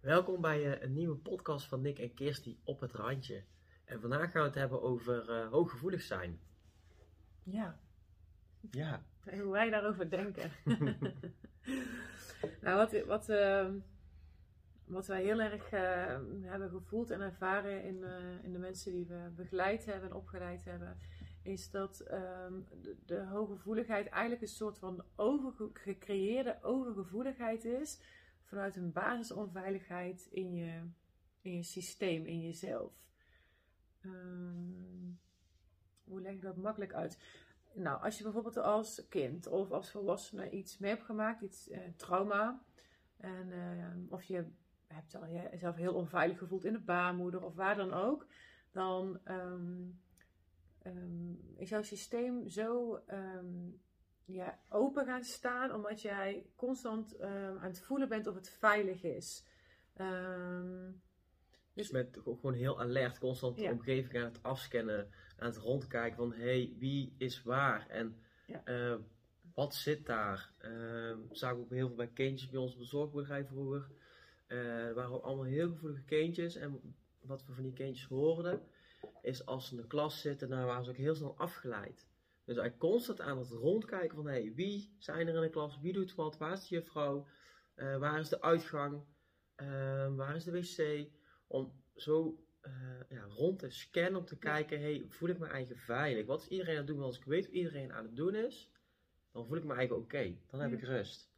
Welkom 0.00 0.40
bij 0.40 0.72
eh, 0.72 0.82
een 0.82 0.92
nieuwe 0.92 1.16
podcast 1.16 1.66
van 1.68 1.80
Nick 1.80 1.98
en 1.98 2.14
Kirsty 2.14 2.56
op 2.64 2.80
het 2.80 2.92
randje. 2.92 3.42
En 3.84 4.00
vandaag 4.00 4.30
gaan 4.30 4.40
we 4.42 4.48
het 4.48 4.56
hebben 4.58 4.82
over 4.82 5.30
eh, 5.30 5.48
hooggevoelig 5.50 6.02
zijn. 6.02 6.40
Ja, 7.42 7.78
Ja, 8.70 9.02
hoe 9.22 9.50
wij 9.52 9.70
daarover 9.70 10.10
denken. 10.10 10.50
nou, 12.62 12.76
wat, 12.76 13.04
wat, 13.04 13.28
eh, 13.28 13.68
wat 14.84 15.06
wij 15.06 15.22
heel 15.22 15.40
erg 15.40 15.70
eh, 15.70 16.18
hebben 16.42 16.70
gevoeld 16.70 17.10
en 17.10 17.20
ervaren 17.20 17.82
in, 17.84 18.04
eh, 18.04 18.44
in 18.44 18.52
de 18.52 18.58
mensen 18.58 18.92
die 18.92 19.06
we 19.06 19.30
begeleid 19.36 19.84
hebben 19.84 20.10
en 20.10 20.16
opgeleid 20.16 20.64
hebben, 20.64 20.96
is 21.42 21.70
dat 21.70 22.00
ehm, 22.00 22.52
de, 22.82 22.96
de 23.06 23.20
hooggevoeligheid 23.24 24.06
eigenlijk 24.08 24.42
een 24.42 24.48
soort 24.48 24.78
van 24.78 25.04
overge- 25.16 25.70
gecreëerde 25.72 26.58
overgevoeligheid 26.62 27.64
is 27.64 28.00
vanuit 28.48 28.76
een 28.76 28.92
basisonveiligheid 28.92 30.26
in 30.30 30.54
je, 30.54 30.82
in 31.40 31.56
je 31.56 31.62
systeem, 31.62 32.26
in 32.26 32.40
jezelf. 32.40 32.92
Ehm, 34.00 35.12
hoe 36.04 36.20
leg 36.20 36.32
ik 36.32 36.42
dat 36.42 36.56
makkelijk 36.56 36.94
uit? 36.94 37.18
Nou, 37.74 38.02
als 38.02 38.16
je 38.16 38.22
bijvoorbeeld 38.22 38.56
als 38.56 39.08
kind 39.08 39.46
of 39.46 39.70
als 39.70 39.90
volwassene 39.90 40.50
iets 40.50 40.78
mee 40.78 40.90
hebt 40.90 41.04
gemaakt, 41.04 41.40
iets 41.40 41.68
eh, 41.68 41.80
trauma, 41.96 42.62
en, 43.16 43.52
eh, 43.52 44.12
of 44.12 44.22
je 44.22 44.44
hebt 44.86 45.14
al 45.14 45.28
jezelf 45.28 45.76
heel 45.76 45.94
onveilig 45.94 46.38
gevoeld 46.38 46.64
in 46.64 46.72
de 46.72 46.80
baarmoeder 46.80 47.42
of 47.42 47.54
waar 47.54 47.76
dan 47.76 47.92
ook, 47.92 48.26
dan 48.70 49.20
ehm, 49.24 49.90
ehm, 50.78 51.32
is 51.56 51.68
jouw 51.68 51.82
systeem 51.82 52.48
zo 52.48 53.02
ja, 54.28 54.58
open 54.68 55.04
gaan 55.04 55.24
staan, 55.24 55.74
omdat 55.74 56.00
jij 56.00 56.46
constant 56.56 57.16
ehm, 57.16 57.56
aan 57.58 57.68
het 57.68 57.80
voelen 57.80 58.08
bent 58.08 58.26
of 58.26 58.34
het 58.34 58.50
veilig 58.50 59.02
is. 59.02 59.44
Ehm, 59.94 60.90
dus 61.74 61.90
met 61.90 62.18
gewoon 62.22 62.54
heel 62.54 62.80
alert, 62.80 63.18
constant 63.18 63.56
de 63.56 63.62
Ja. 63.62 63.70
omgeving 63.70 64.16
aan 64.16 64.24
het 64.32 64.42
afscannen, 64.42 65.10
aan 65.38 65.48
het 65.48 65.56
rondkijken 65.56 66.16
van 66.16 66.32
hé, 66.32 66.38
hey, 66.44 66.74
wie 66.78 67.14
is 67.18 67.42
waar 67.42 67.88
en 67.88 68.22
Ja. 68.46 68.64
eh, 68.64 68.96
wat 69.54 69.74
zit 69.74 70.06
daar? 70.06 70.52
Uh, 70.60 71.16
zagen 71.30 71.56
we 71.56 71.62
ook 71.62 71.70
heel 71.70 71.86
veel 71.86 71.96
bij 71.96 72.08
kindjes 72.08 72.50
bij 72.50 72.60
ons 72.60 72.92
op 72.94 73.12
de 73.12 73.44
vroeger. 73.46 73.90
Er 74.46 74.94
waren 74.94 75.10
ook 75.12 75.22
allemaal 75.24 75.44
heel 75.44 75.68
gevoelige 75.68 76.04
kindjes 76.04 76.56
en 76.56 76.94
wat 77.20 77.46
we 77.46 77.52
van 77.52 77.62
die 77.62 77.72
kindjes 77.72 78.06
hoorden 78.06 78.62
is 79.22 79.46
als 79.46 79.66
ze 79.68 79.74
in 79.74 79.80
de 79.80 79.86
klas 79.86 80.20
zitten, 80.20 80.48
dan 80.48 80.64
waren 80.64 80.84
ze 80.84 80.90
ook 80.90 80.96
heel 80.96 81.14
snel 81.14 81.36
afgeleid. 81.36 82.06
Dus 82.48 82.56
hij 82.56 82.76
constant 82.76 83.20
aan 83.20 83.38
het 83.38 83.50
rondkijken 83.50 84.16
van 84.16 84.26
hey, 84.26 84.52
wie 84.54 84.94
zijn 84.98 85.28
er 85.28 85.34
in 85.34 85.40
de 85.40 85.50
klas, 85.50 85.80
wie 85.80 85.92
doet 85.92 86.14
wat, 86.14 86.38
waar 86.38 86.52
is 86.52 86.68
de 86.68 86.74
juffrouw, 86.74 87.26
Eh, 87.74 87.96
waar 87.96 88.20
is 88.20 88.28
de 88.28 88.40
uitgang, 88.42 89.02
Eh, 89.54 90.14
waar 90.14 90.36
is 90.36 90.44
de 90.44 90.50
wc, 90.50 91.08
om 91.46 91.82
zo 91.94 92.42
eh, 92.60 93.00
ja, 93.08 93.22
rond 93.24 93.58
te 93.58 93.70
scannen, 93.70 94.20
om 94.20 94.24
te 94.26 94.38
kijken, 94.38 94.80
hey, 94.80 95.04
voel 95.08 95.28
ik 95.28 95.38
me 95.38 95.46
eigen 95.46 95.76
veilig? 95.76 96.26
Wat 96.26 96.40
is 96.40 96.48
iedereen 96.48 96.72
aan 96.74 96.78
het 96.78 96.86
doen? 96.86 96.96
Want 96.96 97.08
als 97.08 97.18
ik 97.18 97.24
weet 97.24 97.44
wat 97.46 97.54
iedereen 97.54 97.92
aan 97.92 98.04
het 98.04 98.16
doen 98.16 98.34
is, 98.34 98.70
dan 99.32 99.46
voel 99.46 99.56
ik 99.56 99.64
me 99.64 99.74
eigen 99.74 99.96
oké, 99.96 100.36
dan 100.46 100.60
heb 100.60 100.70
Ja. 100.70 100.76
ik 100.76 100.82
rust. 100.82 101.30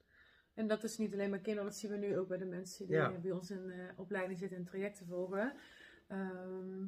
En 0.54 0.66
dat 0.66 0.84
is 0.84 0.98
niet 0.98 1.12
alleen 1.12 1.30
bij 1.30 1.40
kinderen, 1.40 1.68
dat 1.68 1.78
zien 1.78 1.90
we 1.90 1.96
nu 1.96 2.18
ook 2.18 2.28
bij 2.28 2.38
de 2.38 2.44
mensen 2.44 2.86
die 2.86 2.96
Ja. 2.96 3.18
bij 3.18 3.30
ons 3.30 3.50
in 3.50 3.72
opleiding 3.96 4.38
zitten 4.38 4.58
en 4.58 4.64
trajecten 4.64 5.06
volgen. 5.06 5.54
Ehm, 6.08 6.86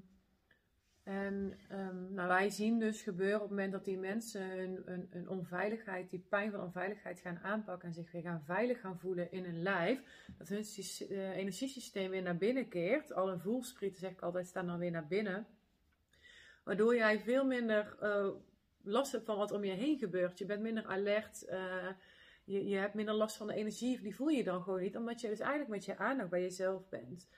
en 1.02 1.58
ehm, 1.68 2.14
nou, 2.14 2.28
wij 2.28 2.50
zien 2.50 2.78
dus 2.78 3.02
gebeuren 3.02 3.36
op 3.36 3.40
het 3.40 3.50
moment 3.50 3.72
dat 3.72 3.84
die 3.84 3.98
mensen 3.98 4.42
hun, 5.10 5.28
onveiligheid, 5.28 6.10
die 6.10 6.26
pijn 6.28 6.50
van 6.50 6.60
onveiligheid 6.60 7.20
gaan 7.20 7.38
aanpakken 7.38 7.88
en 7.88 7.94
zich 7.94 8.12
weer 8.12 8.22
gaan 8.22 8.42
veilig 8.44 8.80
gaan 8.80 8.98
voelen 8.98 9.32
in 9.32 9.44
hun 9.44 9.62
lijf, 9.62 10.00
dat 10.38 10.48
hun 10.48 10.64
eh, 11.08 11.36
energiesysteem 11.36 12.10
weer 12.10 12.22
naar 12.22 12.36
binnen 12.36 12.68
keert. 12.68 13.12
Al 13.12 13.28
hun 13.28 13.40
voelsprieten, 13.40 14.00
zeg 14.00 14.10
ik 14.10 14.20
altijd, 14.20 14.46
staan 14.46 14.66
dan 14.66 14.78
weer 14.78 14.90
naar 14.90 15.06
binnen. 15.06 15.46
Waardoor 16.64 16.96
jij 16.96 17.20
veel 17.20 17.44
minder 17.44 17.96
eh, 18.00 18.28
last 18.82 19.12
hebt 19.12 19.24
van 19.24 19.36
wat 19.36 19.52
om 19.52 19.64
je 19.64 19.72
heen 19.72 19.98
gebeurt. 19.98 20.38
Je 20.38 20.46
bent 20.46 20.62
minder 20.62 20.84
alert. 20.86 21.44
eh, 21.44 21.88
je, 22.44 22.68
je 22.68 22.76
hebt 22.76 22.94
minder 22.94 23.14
last 23.14 23.36
van 23.36 23.46
de 23.46 23.54
energie, 23.54 24.00
die 24.00 24.14
voel 24.14 24.28
je 24.28 24.44
dan 24.44 24.62
gewoon 24.62 24.80
niet, 24.80 24.96
omdat 24.96 25.20
je 25.20 25.28
dus 25.28 25.40
eigenlijk 25.40 25.70
met 25.70 25.84
je 25.84 25.96
aandacht 25.96 26.30
bij 26.30 26.40
jezelf 26.40 26.88
bent. 26.88 27.28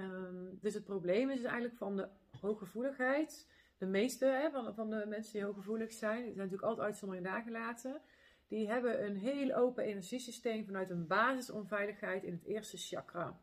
Ehm, 0.00 0.44
dus 0.60 0.74
het 0.74 0.84
probleem 0.84 1.30
is 1.30 1.36
dus 1.36 1.44
eigenlijk 1.44 1.76
van 1.76 1.96
de 1.96 2.08
hooggevoeligheid. 2.40 3.48
De 3.78 3.86
meeste 3.86 4.24
hè, 4.24 4.50
van, 4.50 4.74
van 4.74 4.90
de 4.90 5.04
mensen 5.08 5.32
die 5.32 5.44
hooggevoelig 5.44 5.92
zijn, 5.92 6.16
er 6.16 6.24
zijn 6.24 6.36
natuurlijk 6.36 6.62
altijd 6.62 6.86
uitzonderingen 6.86 7.30
daar 7.30 7.42
gelaten, 7.42 8.00
die 8.48 8.68
hebben 8.68 9.04
een 9.04 9.16
heel 9.16 9.54
open 9.54 9.84
energiesysteem 9.84 10.64
vanuit 10.64 10.90
een 10.90 11.06
basisonveiligheid 11.06 12.24
in 12.24 12.32
het 12.32 12.44
eerste 12.44 12.76
chakra. 12.76 13.40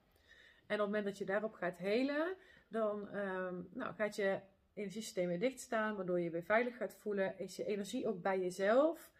En 0.66 0.76
op 0.76 0.80
het 0.80 0.80
moment 0.80 1.06
dat 1.06 1.18
je 1.18 1.26
daarop 1.26 1.54
gaat 1.54 1.78
helen, 1.78 2.36
dan 2.68 3.10
ehm, 3.10 3.56
nou, 3.74 3.94
gaat 3.94 4.16
je 4.16 4.40
energiesysteem 4.74 5.28
weer 5.28 5.40
dicht 5.40 5.60
staan, 5.60 5.96
waardoor 5.96 6.20
je 6.20 6.30
weer 6.30 6.44
veilig 6.44 6.78
gaat 6.78 6.96
voelen. 6.96 7.40
Is 7.40 7.56
je 7.56 7.66
energie 7.66 8.08
ook 8.08 8.22
bij 8.22 8.40
jezelf. 8.40 9.12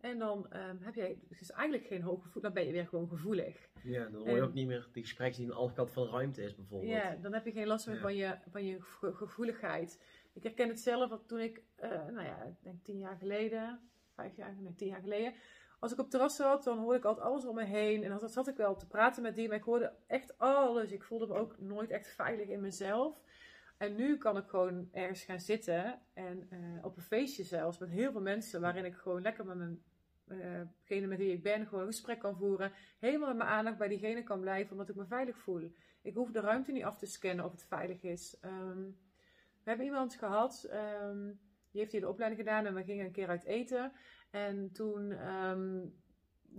En 0.00 0.18
dan 0.18 0.50
ehm, 0.50 0.76
heb 0.80 0.94
je 0.94 1.16
dus 1.28 1.50
eigenlijk 1.50 1.86
geen 1.88 2.02
hooggevoel, 2.02 2.42
dan 2.42 2.52
ben 2.52 2.66
je 2.66 2.72
weer 2.72 2.86
gewoon 2.86 3.08
gevoelig. 3.08 3.68
Ja, 3.82 4.04
dan 4.04 4.14
hoor 4.20 4.30
je 4.30 4.36
En- 4.36 4.42
ook 4.42 4.52
niet 4.54 4.66
meer 4.66 4.88
die 4.92 5.02
gesprekken 5.02 5.36
die 5.40 5.46
aan 5.46 5.50
de 5.52 5.58
andere 5.60 5.76
kant 5.76 5.90
van 5.90 6.04
de 6.04 6.10
ruimte 6.10 6.42
is 6.42 6.54
bijvoorbeeld. 6.54 6.92
Ja, 6.92 7.16
dan 7.22 7.32
heb 7.32 7.44
je 7.44 7.52
geen 7.52 7.66
last 7.66 7.86
meer 7.86 7.94
Ja. 7.96 8.00
van, 8.02 8.14
je, 8.16 8.36
van 8.50 8.64
je 8.64 8.80
ge- 8.82 9.14
gevoeligheid. 9.14 10.02
Ik 10.34 10.42
herken 10.42 10.68
het 10.68 10.80
zelf, 10.80 11.10
want 11.10 11.28
toen 11.28 11.40
ik, 11.40 11.62
eh, 11.76 11.90
nou 11.90 12.22
ja, 12.22 12.42
ik 12.42 12.62
denk 12.62 12.84
tien 12.84 12.98
jaar 12.98 13.16
geleden, 13.16 13.80
vijf 14.14 14.36
jaar, 14.36 14.56
nee, 14.60 14.74
tien 14.74 14.88
jaar 14.88 15.00
geleden. 15.00 15.34
Als 15.78 15.92
ik 15.92 15.98
op 15.98 16.10
terras 16.10 16.36
zat, 16.36 16.64
dan 16.64 16.78
hoorde 16.78 16.98
ik 16.98 17.04
altijd 17.04 17.26
alles 17.26 17.44
om 17.46 17.54
me 17.54 17.64
heen. 17.64 18.02
En 18.04 18.18
dan 18.18 18.28
zat 18.28 18.48
ik 18.48 18.56
wel 18.56 18.76
te 18.76 18.86
praten 18.86 19.22
met 19.22 19.34
die, 19.34 19.48
maar 19.48 19.56
ik 19.56 19.62
hoorde 19.62 19.92
echt 20.06 20.38
alles. 20.38 20.92
Ik 20.92 21.02
voelde 21.02 21.26
me 21.26 21.34
ook 21.34 21.58
nooit 21.58 21.90
echt 21.90 22.06
veilig 22.14 22.48
in 22.48 22.60
mezelf. 22.60 23.20
En 23.76 23.96
nu 23.96 24.18
kan 24.18 24.36
ik 24.36 24.46
gewoon 24.46 24.88
ergens 24.92 25.24
gaan 25.24 25.40
zitten 25.40 26.00
en 26.14 26.46
eh, 26.50 26.84
op 26.84 26.96
een 26.96 27.02
feestje 27.02 27.42
zelfs 27.44 27.78
met 27.78 27.88
heel 27.88 28.12
veel 28.12 28.20
mensen, 28.20 28.60
waarin 28.60 28.84
ik 28.84 28.94
gewoon 28.94 29.22
lekker 29.22 29.46
met 29.46 29.56
mijn, 29.56 29.82
eh, 30.26 30.60
degene 30.80 31.06
met 31.06 31.18
wie 31.18 31.32
ik 31.32 31.42
ben, 31.42 31.66
gewoon 31.66 31.80
een 31.80 31.92
gesprek 31.92 32.18
kan 32.18 32.36
voeren. 32.36 32.72
Helemaal 32.98 33.28
met 33.28 33.36
mijn 33.36 33.48
aandacht 33.48 33.78
bij 33.78 33.88
diegene 33.88 34.22
kan 34.22 34.40
blijven, 34.40 34.72
omdat 34.72 34.88
ik 34.88 34.94
me 34.94 35.06
veilig 35.06 35.38
voel. 35.38 35.72
Ik 36.02 36.14
hoef 36.14 36.30
de 36.30 36.40
ruimte 36.40 36.72
niet 36.72 36.84
af 36.84 36.98
te 36.98 37.06
scannen 37.06 37.44
of 37.44 37.50
het 37.50 37.64
veilig 37.64 38.02
is. 38.02 38.38
Ehm, 38.40 38.80
we 39.62 39.72
hebben 39.72 39.86
iemand 39.86 40.14
gehad, 40.14 40.66
ehm, 40.70 41.24
die 41.70 41.80
heeft 41.80 41.92
hier 41.92 42.00
de 42.00 42.08
opleiding 42.08 42.40
gedaan 42.42 42.66
en 42.66 42.74
we 42.74 42.84
gingen 42.84 43.04
een 43.04 43.12
keer 43.12 43.28
uit 43.28 43.44
eten. 43.44 43.92
En 44.30 44.72
toen 44.72 45.12
ehm, 45.12 45.78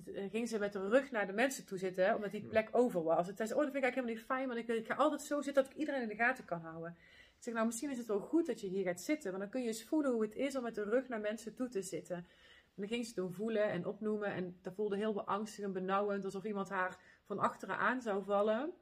ging 0.05 0.47
ze 0.47 0.59
met 0.59 0.73
de 0.73 0.89
rug 0.89 1.11
naar 1.11 1.27
de 1.27 1.33
mensen 1.33 1.65
toe 1.65 1.77
zitten, 1.77 2.15
omdat 2.15 2.31
die 2.31 2.45
plek 2.45 2.69
over 2.71 3.03
was. 3.03 3.27
En 3.27 3.35
zei 3.35 3.47
ze, 3.47 3.55
oh 3.55 3.61
dat 3.61 3.71
vind 3.71 3.83
ik 3.85 3.91
eigenlijk 3.91 3.95
helemaal 3.95 4.15
niet 4.15 4.25
fijn, 4.25 4.47
want 4.47 4.59
ik, 4.59 4.85
ik 4.85 4.93
ga 4.93 5.03
altijd 5.03 5.21
zo 5.21 5.41
zitten 5.41 5.63
dat 5.63 5.71
ik 5.71 5.77
iedereen 5.77 6.01
in 6.01 6.07
de 6.07 6.15
gaten 6.15 6.45
kan 6.45 6.61
houden. 6.61 6.95
Ik 7.37 7.43
zeg, 7.43 7.53
nou 7.53 7.65
misschien 7.65 7.89
is 7.89 7.97
het 7.97 8.07
wel 8.07 8.19
goed 8.19 8.45
dat 8.45 8.61
je 8.61 8.67
hier 8.67 8.83
gaat 8.83 9.01
zitten, 9.01 9.29
want 9.29 9.41
dan 9.43 9.51
kun 9.51 9.61
je 9.61 9.67
eens 9.67 9.83
voelen 9.83 10.11
hoe 10.11 10.21
het 10.21 10.35
is 10.35 10.55
om 10.55 10.63
met 10.63 10.75
de 10.75 10.83
rug 10.83 11.07
naar 11.07 11.19
mensen 11.19 11.55
toe 11.55 11.67
te 11.67 11.81
zitten. 11.81 12.15
En 12.15 12.83
dan 12.83 12.87
ging 12.87 13.05
ze 13.05 13.13
toen 13.13 13.33
voelen 13.33 13.69
en 13.69 13.85
opnoemen 13.85 14.33
en 14.33 14.57
dat 14.61 14.73
voelde 14.73 14.97
heel 14.97 15.13
beangstigend 15.13 15.75
en 15.75 15.81
benauwend, 15.81 16.25
alsof 16.25 16.43
iemand 16.43 16.69
haar 16.69 16.97
van 17.25 17.39
achteren 17.39 17.77
aan 17.77 18.01
zou 18.01 18.23
vallen. 18.23 18.73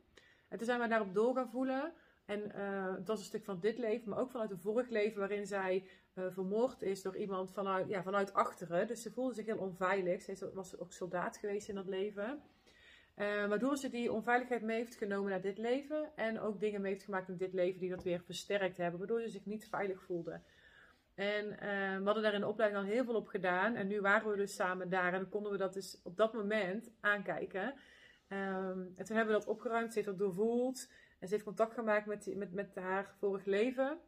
En 0.47 0.57
toen 0.57 0.65
zijn 0.65 0.79
we 0.79 0.87
daarop 0.87 1.13
door 1.13 1.35
gaan 1.35 1.49
voelen. 1.49 1.93
En 2.25 2.51
eh, 2.51 2.95
het 2.95 3.07
was 3.07 3.19
een 3.19 3.25
stuk 3.25 3.45
van 3.45 3.59
dit 3.59 3.77
leven, 3.77 4.09
maar 4.09 4.19
ook 4.19 4.31
vanuit 4.31 4.51
een 4.51 4.59
vorig 4.59 4.89
leven 4.89 5.19
waarin 5.19 5.45
zij 5.45 5.87
eh, 6.13 6.25
vermoord 6.29 6.81
is 6.81 7.01
door 7.01 7.17
iemand 7.17 7.51
vanuit, 7.51 7.87
ja, 7.87 8.03
vanuit 8.03 8.33
achteren. 8.33 8.87
Dus 8.87 9.01
ze 9.01 9.11
voelde 9.11 9.33
zich 9.33 9.45
heel 9.45 9.57
onveilig. 9.57 10.21
Ze 10.21 10.51
was 10.53 10.79
ook 10.79 10.93
soldaat 10.93 11.37
geweest 11.37 11.69
in 11.69 11.75
dat 11.75 11.87
leven. 11.87 12.41
Eh, 13.15 13.47
waardoor 13.47 13.77
ze 13.77 13.89
die 13.89 14.11
onveiligheid 14.11 14.61
mee 14.61 14.77
heeft 14.77 14.95
genomen 14.95 15.29
naar 15.29 15.41
dit 15.41 15.57
leven. 15.57 16.11
En 16.15 16.39
ook 16.39 16.59
dingen 16.59 16.81
mee 16.81 16.91
heeft 16.91 17.05
gemaakt 17.05 17.29
in 17.29 17.37
dit 17.37 17.53
leven 17.53 17.79
die 17.79 17.89
dat 17.89 18.03
weer 18.03 18.21
versterkt 18.21 18.77
hebben. 18.77 18.99
Waardoor 18.99 19.21
ze 19.21 19.29
zich 19.29 19.45
niet 19.45 19.67
veilig 19.69 20.03
voelde. 20.03 20.41
En 21.15 21.59
eh, 21.59 21.97
we 21.97 22.03
hadden 22.03 22.23
daar 22.23 22.33
in 22.33 22.39
de 22.39 22.47
opleiding 22.47 22.83
al 22.83 22.89
heel 22.89 23.05
veel 23.05 23.15
op 23.15 23.27
gedaan. 23.27 23.75
En 23.75 23.87
nu 23.87 24.01
waren 24.01 24.29
we 24.29 24.37
dus 24.37 24.55
samen 24.55 24.89
daar. 24.89 25.13
En 25.13 25.29
konden 25.29 25.51
we 25.51 25.57
dat 25.57 25.73
dus 25.73 26.01
op 26.03 26.17
dat 26.17 26.33
moment 26.33 26.91
aankijken. 26.99 27.73
Ehm, 28.27 28.79
en 28.95 29.05
toen 29.05 29.15
hebben 29.15 29.33
we 29.33 29.39
dat 29.39 29.49
opgeruimd. 29.49 29.93
Ze 29.93 29.99
heeft 29.99 30.09
dat 30.09 30.19
doorvoeld. 30.19 30.87
En 31.19 31.27
ze 31.27 31.33
heeft 31.33 31.45
contact 31.45 31.73
gemaakt 31.73 32.05
met, 32.05 32.35
met, 32.35 32.53
met 32.53 32.75
haar 32.75 33.15
vorig 33.19 33.45
leven. 33.45 33.99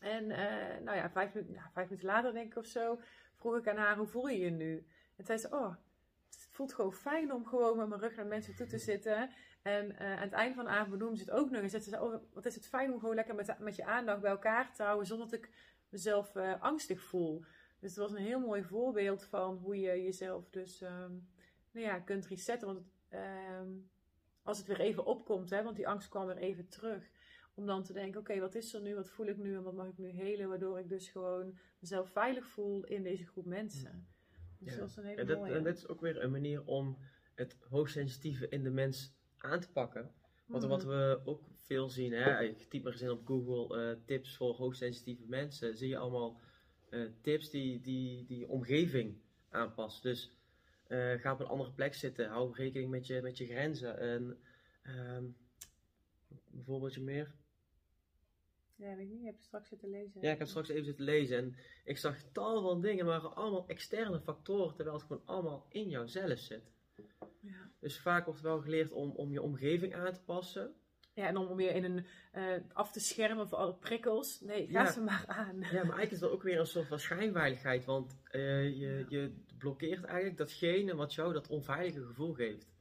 En 0.00 0.30
eh, 0.30 0.80
nou 0.82 0.96
ja, 0.96 1.10
vijf, 1.10 1.34
minuten- 1.34 1.54
nou, 1.54 1.68
minuten 1.74 2.06
later 2.06 2.32
denk 2.32 2.50
ik 2.50 2.58
of 2.58 2.66
zo, 2.66 3.00
vroeg 3.36 3.56
ik 3.56 3.68
aan 3.68 3.76
haar, 3.76 3.96
hoe 3.96 4.06
voel 4.06 4.28
je 4.28 4.38
je 4.38 4.50
nu? 4.50 4.86
En 5.16 5.24
zei 5.24 5.38
ze, 5.38 5.48
oh, 5.50 5.74
het 6.30 6.48
voelt 6.50 6.74
gewoon 6.74 6.92
fijn 6.92 7.32
om 7.32 7.46
gewoon 7.46 7.76
met 7.76 7.88
mijn 7.88 8.00
rug 8.00 8.16
naar 8.16 8.26
mensen 8.26 8.54
toe 8.56 8.66
te 8.66 8.78
zitten. 8.78 9.30
En 9.62 9.98
eh, 9.98 10.12
aan 10.12 10.22
het 10.22 10.32
einde 10.32 10.54
van 10.54 10.64
de 10.64 10.70
avond 10.70 10.90
benoemde 10.90 11.16
ze 11.16 11.24
het 11.24 11.32
ook 11.32 11.50
nog. 11.50 11.62
En 11.62 11.70
zei 11.70 11.82
ze, 11.82 12.02
oh, 12.02 12.14
wat 12.32 12.46
is 12.46 12.54
het 12.54 12.68
fijn 12.68 12.92
om 12.92 13.00
gewoon 13.00 13.14
lekker 13.14 13.34
met, 13.34 13.58
met 13.58 13.76
je 13.76 13.84
aandacht 13.84 14.20
bij 14.20 14.30
elkaar 14.30 14.74
te 14.74 14.82
houden, 14.82 15.06
zonder 15.06 15.30
dat 15.30 15.38
ik 15.38 15.50
mezelf 15.88 16.36
eh, 16.36 16.62
angstig 16.62 17.02
voel. 17.02 17.44
Dus 17.80 17.90
het 17.90 17.98
was 17.98 18.10
een 18.10 18.24
heel 18.24 18.40
mooi 18.40 18.62
voorbeeld 18.62 19.24
van 19.24 19.56
hoe 19.56 19.80
je 19.80 20.02
jezelf 20.02 20.50
dus 20.50 20.82
ehm, 20.82 21.12
nou 21.70 21.86
ja, 21.86 21.98
kunt 21.98 22.26
resetten. 22.26 22.66
Want 22.66 22.82
ehm, 23.08 23.68
als 24.44 24.58
het 24.58 24.66
weer 24.66 24.80
even 24.80 25.04
opkomt, 25.06 25.50
hè, 25.50 25.62
want 25.62 25.76
die 25.76 25.88
angst 25.88 26.08
kwam 26.08 26.26
weer 26.26 26.36
even 26.36 26.68
terug. 26.68 27.10
Om 27.54 27.66
dan 27.66 27.82
te 27.82 27.92
denken, 27.92 28.20
oké, 28.20 28.40
wat 28.40 28.54
is 28.54 28.74
er 28.74 28.80
nu? 28.80 28.94
Wat 28.94 29.10
voel 29.10 29.26
ik 29.26 29.36
nu? 29.36 29.54
En 29.56 29.62
wat 29.62 29.74
mag 29.74 29.86
ik 29.88 29.98
nu 29.98 30.08
helen? 30.08 30.48
Waardoor 30.48 30.78
ik 30.78 30.88
dus 30.88 31.08
gewoon 31.08 31.58
mezelf 31.78 32.10
veilig 32.10 32.46
voel 32.46 32.84
in 32.84 33.02
deze 33.02 33.26
groep 33.26 33.44
mensen. 33.44 34.06
Dus 34.58 34.72
Ja. 34.74 34.78
dat 34.80 34.88
is 34.88 34.96
een 34.96 35.04
hele 35.04 35.20
En 35.20 35.26
dat, 35.26 35.38
mooie. 35.38 35.52
en 35.54 35.62
dat 35.64 35.76
is 35.76 35.88
ook 35.88 36.00
weer 36.00 36.22
een 36.22 36.30
manier 36.30 36.64
om 36.64 36.98
het 37.34 37.56
hoogsensitieve 37.68 38.48
in 38.48 38.62
de 38.62 38.70
mens 38.70 39.14
aan 39.38 39.60
te 39.60 39.70
pakken. 39.72 40.12
Wat, 40.46 40.60
Mhm. 40.60 40.70
wat 40.70 40.84
we 40.84 41.20
ook 41.24 41.42
veel 41.58 41.88
zien, 41.88 42.12
hè, 42.12 42.42
ik 42.42 42.62
typ 42.62 42.82
maar 42.82 42.92
eens 42.92 43.00
in 43.02 43.10
op 43.10 43.26
Google 43.26 43.76
eh, 43.90 43.96
tips 44.06 44.36
voor 44.36 44.54
hoogsensitieve 44.54 45.24
mensen, 45.26 45.76
zie 45.76 45.88
je 45.88 45.98
allemaal 45.98 46.40
eh, 46.90 47.00
tips 47.20 47.50
die, 47.50 47.80
die, 47.80 48.24
die 48.24 48.48
omgeving 48.48 49.20
aanpast. 49.48 50.02
Dus 50.02 50.32
eh, 50.86 51.12
ga 51.12 51.32
op 51.32 51.40
een 51.40 51.46
andere 51.46 51.72
plek 51.72 51.94
zitten, 51.94 52.28
hou 52.28 52.52
rekening 52.54 52.90
met 52.90 53.06
je, 53.06 53.22
met 53.22 53.38
je 53.38 53.46
grenzen. 53.46 53.98
En 53.98 54.38
ehm 54.82 55.24
bijvoorbeeld 56.54 56.94
je 56.94 57.00
meer. 57.00 57.34
Ja, 58.76 58.96
weet 58.96 59.06
ik 59.06 59.08
niet. 59.12 59.20
Je 59.20 59.26
hebt 59.26 59.42
straks 59.42 59.68
zitten 59.68 59.90
lezen. 59.90 60.20
Ja, 60.20 60.32
ik 60.32 60.38
heb 60.38 60.48
straks 60.48 60.68
even 60.68 60.84
zitten 60.84 61.04
lezen 61.04 61.38
en 61.38 61.56
ik 61.84 61.98
zag 61.98 62.16
tal 62.32 62.62
van 62.62 62.80
dingen, 62.80 63.06
maar 63.06 63.20
allemaal 63.20 63.66
externe 63.68 64.20
factoren, 64.20 64.74
terwijl 64.74 64.96
het 64.96 65.06
gewoon 65.06 65.22
allemaal 65.26 65.66
in 65.68 65.88
jouzelf 65.88 66.38
zit. 66.38 66.72
Ja. 67.40 67.70
Dus 67.80 68.00
vaak 68.00 68.24
wordt 68.24 68.40
wel 68.40 68.60
geleerd 68.60 68.92
om, 68.92 69.10
om 69.10 69.32
je 69.32 69.42
omgeving 69.42 69.94
aan 69.94 70.12
te 70.12 70.22
passen. 70.22 70.74
Ja, 71.14 71.26
en 71.26 71.36
om 71.36 71.56
weer 71.56 71.74
in 71.74 71.84
een, 71.84 72.06
eh, 72.32 72.54
af 72.72 72.92
te 72.92 73.00
schermen 73.00 73.48
voor 73.48 73.58
alle 73.58 73.74
prikkels. 73.74 74.40
Nee, 74.40 74.66
ga 74.66 74.82
Ja. 74.82 74.92
ze 74.92 75.00
maar 75.00 75.24
aan. 75.26 75.56
Ja, 75.56 75.62
maar 75.62 75.72
eigenlijk 75.72 76.10
is 76.10 76.18
dat 76.18 76.30
ook 76.30 76.42
weer 76.42 76.58
een 76.58 76.66
soort 76.66 76.86
van 76.86 76.98
schijnveiligheid, 76.98 77.84
want 77.84 78.18
eh, 78.24 78.78
je, 78.78 79.06
je 79.08 79.34
blokkeert 79.58 80.04
eigenlijk 80.04 80.36
datgene 80.36 80.94
wat 80.94 81.14
jou 81.14 81.32
dat 81.32 81.48
onveilige 81.48 82.04
gevoel 82.04 82.32
geeft. 82.32 82.72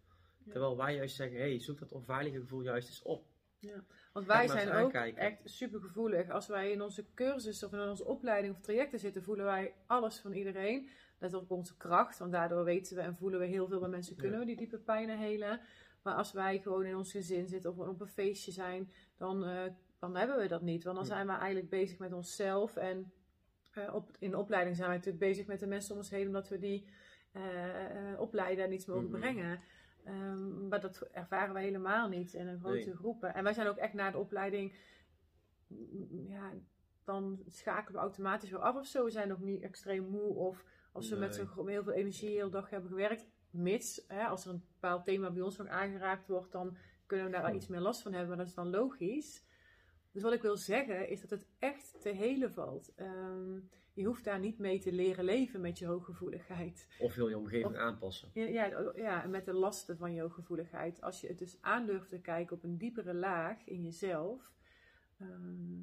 Ja. 0.44 0.52
Terwijl 0.52 0.78
wij 0.78 0.96
juist 0.96 1.16
zeggen, 1.16 1.38
hey, 1.38 1.60
zoek 1.60 1.80
dat 1.80 1.92
onveilige 1.92 2.40
gevoel 2.40 2.62
juist 2.62 2.88
eens 2.88 3.02
op. 3.02 3.25
Want 4.14 4.25
Ga 4.25 4.38
wij 4.38 4.48
zijn 4.48 4.68
ook 4.70 4.75
aankijken. 4.84 5.22
echt 5.22 5.42
super 5.44 5.80
gevoelig. 5.81 6.30
Als 6.30 6.48
wij 6.48 6.72
in 6.72 6.81
onze 6.81 7.06
cursus 7.14 7.64
of 7.64 7.74
in 7.74 7.80
onze 7.80 8.06
opleiding 8.06 8.54
of 8.54 8.62
trajecten 8.62 9.00
zitten, 9.00 9.24
voelen 9.24 9.46
wij 9.46 9.74
alles 9.88 10.20
van 10.20 10.34
iedereen. 10.34 10.90
Dat 11.20 11.30
is 11.34 11.38
ook 11.38 11.50
onze 11.52 11.78
kracht, 11.78 12.18
want 12.18 12.31
daardoor 12.31 12.64
weten 12.64 12.96
we 12.96 13.02
en 13.02 13.16
voelen 13.16 13.40
we 13.40 13.46
heel 13.46 13.68
veel 13.68 13.80
bij 13.80 13.90
mensen 13.90 14.16
kunnen 14.16 14.40
we 14.40 14.46
die 14.46 14.56
diepe 14.58 14.78
pijnen 14.78 15.18
helen. 15.18 15.60
Maar 16.02 16.16
als 16.16 16.31
wij 16.31 16.60
gewoon 16.60 16.86
in 16.86 16.96
ons 16.96 17.12
gezin 17.12 17.48
zitten 17.48 17.72
of 17.72 17.88
op 17.88 18.02
een 18.02 18.08
feestje 18.08 18.52
zijn, 18.52 18.92
dan, 19.18 19.46
eh, 19.46 19.64
dan 20.00 20.16
hebben 20.16 20.38
we 20.38 20.48
dat 20.48 20.62
niet. 20.62 20.84
Want 20.84 20.96
dan 20.96 21.06
Ja. 21.06 21.12
zijn 21.14 21.28
we 21.28 21.34
eigenlijk 21.34 21.70
bezig 21.70 21.98
met 21.98 22.14
onszelf. 22.14 22.75
En 22.75 23.12
eh, 23.75 23.94
op, 23.96 24.16
in 24.20 24.31
de 24.31 24.38
opleiding 24.38 24.75
zijn 24.75 24.90
we 24.90 24.96
natuurlijk 24.96 25.24
bezig 25.24 25.48
met 25.48 25.60
de 25.60 25.68
mensen 25.68 25.92
om 25.92 25.98
ons 25.98 26.10
heen, 26.10 26.28
omdat 26.28 26.50
we 26.50 26.60
die 26.60 26.88
eh, 27.31 28.20
opleiden 28.20 28.66
en 28.66 28.72
iets 28.74 28.86
mogen 28.86 29.10
Mhm. 29.10 29.20
brengen. 29.20 29.60
Ehm, 30.04 30.68
maar 30.68 30.81
dat 30.81 31.02
ervaren 31.12 31.54
wij 31.54 31.64
helemaal 31.64 32.08
niet 32.10 32.34
in 32.34 32.48
een 32.48 32.60
grote 32.60 32.75
Nee. 32.75 32.96
groepen. 32.96 33.34
En 33.34 33.44
wij 33.44 33.54
zijn 33.54 33.68
ook 33.68 33.78
echt 33.78 33.94
na 33.94 34.12
de 34.12 34.18
opleiding, 34.18 34.75
mm, 35.68 36.28
ja, 36.28 36.52
dan 37.04 37.44
schakelen 37.48 37.94
we 37.94 38.00
automatisch 38.08 38.50
weer 38.50 38.60
af 38.60 38.75
of 38.75 38.86
zo. 38.88 39.04
We 39.04 39.12
zijn 39.12 39.28
nog 39.28 39.40
niet 39.40 39.62
extreem 39.62 40.04
moe 40.10 40.34
of 40.36 40.64
als 40.92 41.10
we 41.10 41.16
met 41.16 41.36
zo'n 41.36 41.68
heel 41.68 41.84
veel 41.84 41.94
energie 41.94 42.30
de 42.30 42.36
hele 42.36 42.50
dag 42.50 42.70
hebben 42.70 42.90
gewerkt. 42.90 43.25
Mits, 43.50 44.04
hè, 44.08 44.24
als 44.25 44.46
er 44.46 44.52
een 44.54 44.64
bepaald 44.74 45.06
thema 45.06 45.31
bij 45.31 45.42
ons 45.42 45.58
nog 45.58 45.68
aangeraakt 45.68 46.28
wordt, 46.28 46.52
dan 46.52 46.78
kunnen 47.06 47.25
we 47.25 47.31
daar 47.31 47.42
wel 47.42 47.50
Hm. 47.52 47.56
iets 47.58 47.68
meer 47.68 47.80
last 47.80 48.02
van 48.02 48.12
hebben. 48.12 48.30
Maar 48.30 48.38
dat 48.38 48.48
is 48.48 48.54
dan 48.54 48.70
logisch. 48.70 49.44
Dus 50.13 50.21
wat 50.21 50.33
ik 50.33 50.42
wil 50.42 50.57
zeggen 50.57 51.10
is 51.10 51.21
dat 51.21 51.30
het 51.30 51.48
echt 51.60 52.01
te 52.01 52.10
helen 52.10 52.54
valt. 52.54 52.94
Ehm, 52.95 53.60
je 53.94 54.06
hoeft 54.06 54.24
daar 54.24 54.39
niet 54.39 54.57
mee 54.60 54.80
te 54.80 54.92
leren 54.92 55.24
leven 55.24 55.62
met 55.62 55.80
je 55.80 55.86
hooggevoeligheid. 55.86 56.88
Of 57.00 57.15
wil 57.15 57.27
je 57.27 57.38
omgeving 57.38 57.74
Of- 57.74 57.75
aanpassen. 57.75 58.30
Ja, 58.33 58.92
ja, 58.95 59.25
met 59.27 59.45
de 59.45 59.54
lasten 59.54 59.98
van 59.98 60.13
je 60.13 60.21
hooggevoeligheid. 60.21 61.01
Als 61.01 61.21
je 61.21 61.27
het 61.27 61.39
dus 61.39 61.62
aandurft 61.62 62.10
te 62.10 62.21
kijken 62.21 62.56
op 62.56 62.63
een 62.63 62.77
diepere 62.77 63.13
laag 63.13 63.65
in 63.65 63.83
jezelf, 63.83 64.51
ehm, 65.18 65.81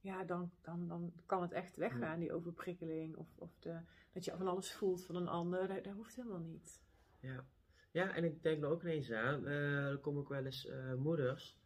ja, 0.00 0.24
dan, 0.24 0.50
dan, 0.62 0.88
dan 0.88 1.12
kan 1.26 1.42
het 1.42 1.52
echt 1.52 1.76
weggaan, 1.76 2.18
die 2.18 2.32
overprikkeling. 2.32 3.16
Of, 3.16 3.28
of 3.38 3.58
de, 3.58 3.80
dat 4.12 4.24
je 4.24 4.36
van 4.36 4.48
alles 4.48 4.72
voelt 4.72 5.04
van 5.04 5.16
een 5.16 5.28
ander. 5.28 5.68
Dat, 5.68 5.84
dat 5.84 5.94
hoeft 5.94 6.16
helemaal 6.16 6.38
niet. 6.38 6.80
Ja. 7.20 7.46
ja, 7.90 8.14
en 8.14 8.24
ik 8.24 8.42
denk 8.42 8.62
er 8.62 8.68
ook 8.68 8.82
ineens 8.82 9.12
aan, 9.12 9.46
eh, 9.46 9.86
er 9.86 9.98
komen 9.98 10.20
ook 10.20 10.28
wel 10.28 10.44
eens 10.44 10.66
eh, 10.66 10.94
moeders 10.94 11.58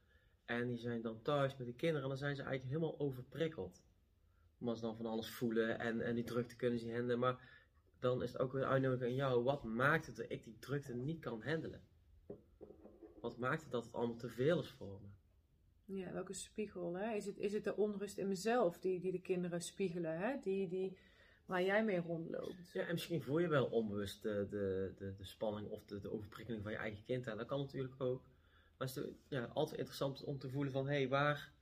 en 0.50 0.66
die 0.66 0.78
zijn 0.78 1.02
dan 1.02 1.22
thuis 1.22 1.56
met 1.56 1.66
de 1.66 1.74
kinderen 1.74 2.02
en 2.02 2.08
dan 2.08 2.18
zijn 2.18 2.36
ze 2.36 2.42
eigenlijk 2.42 2.72
helemaal 2.72 2.98
overprikkeld. 2.98 3.82
Omdat 4.58 4.76
ze 4.76 4.82
dan 4.82 4.96
van 4.96 5.06
alles 5.06 5.30
voelen 5.30 5.78
en, 5.78 6.00
en 6.00 6.14
die 6.14 6.24
drukte 6.24 6.56
kunnen 6.56 6.78
ze 6.78 6.92
handelen. 6.92 7.18
Maar 7.18 7.40
dan 7.98 8.22
is 8.22 8.32
het 8.32 8.40
ook 8.40 8.52
weer 8.52 8.62
een 8.62 8.68
uitnodiging 8.68 9.10
aan 9.10 9.16
jou, 9.16 9.42
wat 9.42 9.64
maakt 9.64 10.06
het 10.06 10.16
dat 10.16 10.30
ik 10.30 10.44
die 10.44 10.58
drukte 10.58 10.94
niet 10.94 11.20
kan 11.20 11.42
handelen? 11.42 11.82
Wat 13.20 13.38
maakt 13.38 13.62
het 13.62 13.70
dat 13.70 13.84
het 13.84 13.94
allemaal 13.94 14.16
te 14.16 14.28
veel 14.28 14.60
is 14.60 14.70
voor 14.70 15.00
me? 15.00 15.08
Ja, 15.96 16.12
welke 16.12 16.32
spiegel? 16.32 16.94
Hè? 16.94 17.14
Is, 17.14 17.26
het, 17.26 17.38
is 17.38 17.52
het 17.52 17.64
de 17.64 17.76
onrust 17.76 18.18
in 18.18 18.28
mezelf 18.28 18.78
die, 18.78 19.00
die 19.00 19.12
de 19.12 19.20
kinderen 19.20 19.60
spiegelen? 19.60 20.18
Hè? 20.18 20.36
Die, 20.42 20.68
die, 20.68 20.96
waar 21.46 21.62
jij 21.62 21.84
mee 21.84 22.00
rondloopt? 22.00 22.72
Ja, 22.72 22.86
en 22.86 22.92
misschien 22.92 23.22
voel 23.22 23.38
je 23.38 23.48
wel 23.48 23.66
onbewust 23.66 24.22
de, 24.22 24.46
de, 24.50 24.92
de, 24.96 25.14
de 25.16 25.24
spanning 25.24 25.68
of 25.68 25.84
de, 25.84 26.00
de 26.00 26.10
overprikkeling 26.12 26.62
van 26.62 26.72
je 26.72 26.78
eigen 26.78 27.04
kind 27.04 27.28
aan. 27.28 27.36
Dat 27.36 27.46
kan 27.46 27.58
natuurlijk 27.60 27.94
ook. 27.98 28.22
Maar 28.80 28.88
het 28.88 28.96
is 28.96 29.12
ja, 29.28 29.44
altijd 29.44 29.78
interessant 29.78 30.24
om 30.24 30.38
te 30.38 30.48
voelen 30.48 30.72
van, 30.72 30.86
hé, 30.86 30.94
hey, 30.94 31.08
waar 31.08 31.52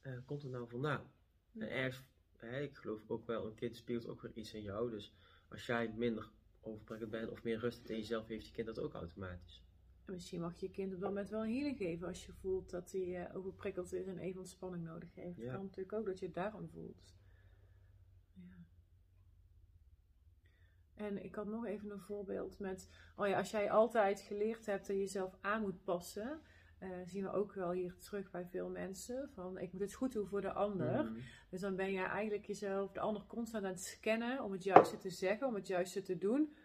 eh, 0.00 0.12
komt 0.24 0.42
het 0.42 0.50
nou 0.50 0.68
vandaan? 0.68 1.10
En 1.58 1.70
ergens, 1.70 2.04
ik 2.40 2.76
geloof 2.76 3.10
ook 3.10 3.26
wel, 3.26 3.46
een 3.46 3.54
kind 3.54 3.76
speelt 3.76 4.06
ook 4.06 4.22
weer 4.22 4.32
iets 4.34 4.54
in 4.54 4.62
jou. 4.62 4.90
Dus 4.90 5.14
als 5.48 5.66
jij 5.66 5.92
minder 5.96 6.30
overprikkeld 6.60 7.10
bent 7.10 7.30
of 7.30 7.42
meer 7.42 7.58
rust 7.58 7.88
in 7.88 7.96
jezelf, 7.96 8.26
heeft 8.26 8.46
je 8.46 8.52
kind 8.52 8.66
dat 8.66 8.78
ook 8.78 8.94
automatisch. 8.94 9.62
En 10.04 10.12
misschien 10.12 10.40
mag 10.40 10.60
je 10.60 10.66
je 10.66 10.72
kind 10.72 10.94
op 10.94 11.00
dat 11.00 11.08
moment 11.08 11.28
wel 11.28 11.42
een 11.42 11.54
healing 11.54 11.76
geven 11.76 12.06
als 12.06 12.26
je 12.26 12.32
voelt 12.32 12.70
dat 12.70 12.92
hij 12.92 13.26
eh, 13.26 13.36
overprikkeld 13.36 13.92
is 13.92 14.06
en 14.06 14.18
even 14.18 14.40
ontspanning 14.40 14.84
nodig 14.84 15.14
heeft. 15.14 15.36
Ja. 15.36 15.52
Kan 15.52 15.62
natuurlijk 15.62 15.92
ook 15.92 16.06
dat 16.06 16.18
je 16.18 16.26
het 16.26 16.34
daarom 16.34 16.68
voelt. 16.68 17.14
Ja. 18.32 18.56
En 20.94 21.24
ik 21.24 21.34
had 21.34 21.46
nog 21.46 21.66
even 21.66 21.90
een 21.90 22.00
voorbeeld 22.00 22.58
met, 22.58 22.88
oh 23.16 23.28
ja, 23.28 23.38
als 23.38 23.50
jij 23.50 23.70
altijd 23.70 24.20
geleerd 24.20 24.66
hebt 24.66 24.86
dat 24.86 24.96
je 24.96 25.02
jezelf 25.02 25.36
aan 25.40 25.60
moet 25.60 25.84
passen, 25.84 26.40
eh, 26.78 26.88
zien 27.04 27.22
we 27.22 27.32
ook 27.32 27.52
wel 27.52 27.70
hier 27.70 27.94
terug 27.98 28.30
bij 28.30 28.46
veel 28.46 28.68
mensen 28.68 29.30
van 29.34 29.58
ik 29.58 29.72
moet 29.72 29.80
het 29.80 29.94
goed 29.94 30.12
doen 30.12 30.26
voor 30.26 30.40
de 30.40 30.52
ander. 30.52 31.04
Mhm. 31.04 31.18
Dus 31.50 31.60
dan 31.60 31.76
ben 31.76 31.92
je 31.92 32.02
eigenlijk 32.02 32.46
jezelf, 32.46 32.92
de 32.92 33.00
ander 33.00 33.22
constant 33.26 33.64
aan 33.64 33.70
het 33.70 33.84
scannen 33.84 34.42
om 34.42 34.52
het 34.52 34.64
juiste 34.64 34.98
te 34.98 35.10
zeggen, 35.10 35.46
om 35.46 35.54
het 35.54 35.66
juiste 35.66 36.02
te 36.02 36.18
doen. 36.18 36.56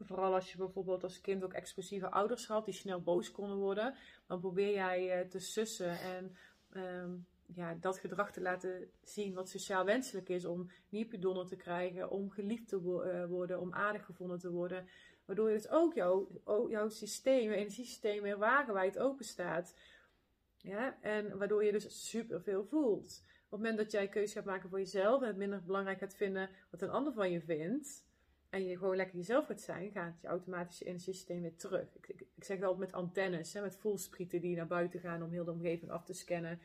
Vooral 0.00 0.34
als 0.34 0.52
je 0.52 0.58
bijvoorbeeld 0.58 1.02
als 1.02 1.20
kind 1.20 1.44
ook 1.44 1.52
explosieve 1.52 2.10
ouders 2.10 2.46
had 2.46 2.64
die 2.64 2.74
snel 2.74 3.00
boos 3.02 3.30
konden 3.30 3.56
worden, 3.56 3.94
dan 4.26 4.40
probeer 4.40 4.72
jij 4.72 5.20
eh, 5.20 5.28
te 5.28 5.38
sussen 5.38 6.00
en 6.00 6.36
ehm, 6.70 7.10
ja, 7.54 7.74
dat 7.74 7.98
gedrag 7.98 8.32
te 8.32 8.40
laten 8.40 8.90
zien 9.02 9.34
wat 9.34 9.48
sociaal 9.48 9.84
wenselijk 9.84 10.28
is 10.28 10.44
om 10.44 10.70
niet 10.88 11.04
op 11.04 11.12
je 11.12 11.18
donder 11.18 11.46
te 11.46 11.56
krijgen, 11.56 12.10
om 12.10 12.30
geliefd 12.30 12.68
te 12.68 12.80
wo- 12.80 13.00
eh, 13.00 13.26
worden, 13.26 13.60
om 13.60 13.72
aardig 13.72 14.04
gevonden 14.04 14.38
te 14.38 14.50
worden. 14.50 14.88
Waardoor 15.24 15.48
je 15.50 15.56
dus 15.56 15.68
ook 15.68 15.94
jouw, 15.94 16.28
jouw 16.68 16.88
systeem, 16.88 17.50
je 17.50 17.56
energiesysteem 17.56 18.22
weer 18.22 18.38
wagenwijd 18.38 18.98
open 18.98 19.24
staat. 19.24 19.74
Ja, 20.56 20.98
en 21.00 21.38
waardoor 21.38 21.64
je 21.64 21.72
dus 21.72 22.08
superveel 22.08 22.64
voelt. 22.64 23.22
Op 23.44 23.50
het 23.50 23.60
moment 23.60 23.78
dat 23.78 23.90
jij 23.90 24.08
keuze 24.08 24.34
gaat 24.34 24.44
maken 24.44 24.68
voor 24.68 24.78
jezelf 24.78 25.20
en 25.20 25.26
het 25.26 25.36
minder 25.36 25.62
belangrijk 25.62 25.98
gaat 25.98 26.14
vinden 26.14 26.50
wat 26.70 26.82
een 26.82 26.90
ander 26.90 27.12
van 27.12 27.30
je 27.30 27.40
vindt, 27.40 28.04
en 28.52 28.66
je 28.66 28.78
gewoon 28.78 28.96
lekker 28.96 29.16
jezelf 29.16 29.46
gaat 29.46 29.60
zijn, 29.60 29.90
gaat 29.90 30.20
je 30.20 30.26
automatische 30.26 30.84
energiesysteem 30.84 31.40
weer 31.40 31.56
terug. 31.56 31.94
Ik, 31.94 32.08
ik, 32.08 32.20
ik 32.34 32.44
zeg 32.44 32.58
wel 32.58 32.76
met 32.76 32.92
antennes, 32.92 33.52
hè, 33.52 33.60
met 33.60 33.76
voelsprieten 33.76 34.40
die 34.40 34.56
naar 34.56 34.66
buiten 34.66 35.00
gaan 35.00 35.22
om 35.22 35.30
heel 35.30 35.44
de 35.44 35.50
omgeving 35.50 35.90
af 35.90 36.04
te 36.04 36.12
scannen. 36.12 36.60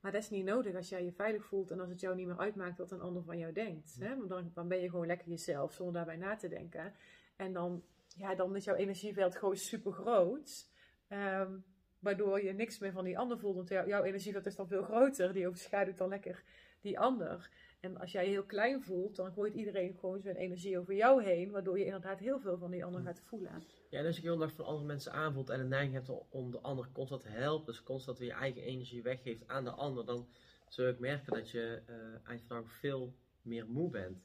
Maar 0.00 0.12
dat 0.12 0.22
is 0.22 0.30
niet 0.30 0.44
nodig 0.44 0.74
als 0.74 0.88
jij 0.88 1.04
je 1.04 1.12
veilig 1.12 1.44
voelt 1.44 1.70
en 1.70 1.80
als 1.80 1.88
het 1.88 2.00
jou 2.00 2.16
niet 2.16 2.26
meer 2.26 2.38
uitmaakt 2.38 2.78
wat 2.78 2.90
een 2.90 3.00
ander 3.00 3.22
van 3.22 3.38
jou 3.38 3.52
denkt. 3.52 3.96
Hè? 3.98 4.16
Want 4.16 4.28
dan, 4.28 4.50
dan 4.54 4.68
ben 4.68 4.80
je 4.80 4.90
gewoon 4.90 5.06
lekker 5.06 5.28
jezelf 5.28 5.72
zonder 5.72 5.94
daarbij 5.94 6.16
na 6.16 6.36
te 6.36 6.48
denken. 6.48 6.94
En 7.40 7.52
dan, 7.52 7.82
ja, 8.16 8.34
dan 8.34 8.56
is 8.56 8.64
jouw 8.64 8.74
energieveld 8.74 9.36
gewoon 9.36 9.56
super 9.56 9.92
groot. 9.92 10.68
Ehm, 11.08 11.52
waardoor 11.98 12.42
je 12.44 12.52
niks 12.52 12.78
meer 12.78 12.92
van 12.92 13.04
die 13.04 13.18
ander 13.18 13.38
voelt. 13.38 13.54
Want 13.56 13.68
jou- 13.68 13.88
jouw 13.88 14.02
energieveld 14.02 14.46
is 14.46 14.56
dan 14.56 14.68
veel 14.68 14.82
groter. 14.82 15.32
Die 15.32 15.46
overschaduwt 15.46 15.98
dan 15.98 16.08
lekker 16.08 16.42
die 16.80 16.98
ander. 16.98 17.50
En 17.80 17.96
als 17.96 18.12
jij 18.12 18.24
je 18.24 18.30
heel 18.30 18.44
klein 18.44 18.82
voelt, 18.82 19.16
dan 19.16 19.32
gooit 19.32 19.54
iedereen 19.54 19.94
gewoon 19.98 20.20
zijn 20.20 20.36
energie 20.36 20.78
over 20.78 20.94
jou 20.94 21.22
heen. 21.22 21.50
Waardoor 21.50 21.78
je 21.78 21.84
inderdaad 21.84 22.18
heel 22.18 22.40
veel 22.40 22.58
van 22.58 22.70
die 22.70 22.84
ander 22.84 23.02
gaat 23.02 23.20
voelen. 23.20 23.62
Ja, 23.90 23.98
en 23.98 24.06
als 24.06 24.16
je 24.16 24.22
heel 24.22 24.36
dag 24.38 24.52
van 24.52 24.64
andere 24.64 24.86
mensen 24.86 25.12
aanvoelt 25.12 25.50
en 25.50 25.60
een 25.60 25.68
neiging 25.68 25.94
hebt 25.94 26.10
om- 26.30 26.50
de 26.50 26.60
ander 26.60 26.88
constant 26.92 27.22
te 27.22 27.28
helpen, 27.28 27.66
dus 27.66 27.82
constant 27.82 28.18
weer 28.18 28.28
je 28.28 28.34
eigen 28.34 28.62
energie 28.62 29.02
weggeeft 29.02 29.48
aan 29.48 29.64
de 29.64 29.70
ander, 29.70 30.06
dan 30.06 30.28
zul 30.68 30.86
je 30.86 30.92
ook 30.92 30.98
merken 30.98 31.32
dat 31.32 31.50
je 31.50 31.82
eh 31.86 32.28
eind 32.28 32.42
van 32.46 32.56
de 32.56 32.62
dag 32.62 32.72
veel 32.72 33.14
meer 33.42 33.66
moe 33.68 33.90
bent. 33.90 34.18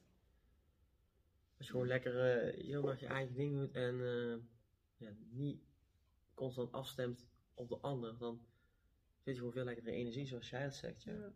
Als 1.57 1.67
je 1.67 1.71
gewoon 1.71 1.87
lekker 1.87 2.19
eh 2.19 2.65
heel 2.65 2.81
dag 2.81 2.99
je 2.99 3.07
eigen 3.07 3.35
ding 3.35 3.55
doet 3.55 3.71
en 3.71 4.01
eh, 4.01 4.37
ja, 4.97 5.13
niet 5.29 5.63
constant 6.33 6.71
afstemt 6.71 7.27
op 7.53 7.69
de 7.69 7.77
ander, 7.77 8.17
dan 8.17 8.41
zit 9.23 9.33
je 9.33 9.39
gewoon 9.39 9.51
veel 9.51 9.63
lekker 9.63 9.87
in 9.87 9.93
energie, 9.93 10.25
zoals 10.25 10.49
jij 10.49 10.61
het 10.61 10.75
zegt. 10.75 11.03
Ja. 11.03 11.31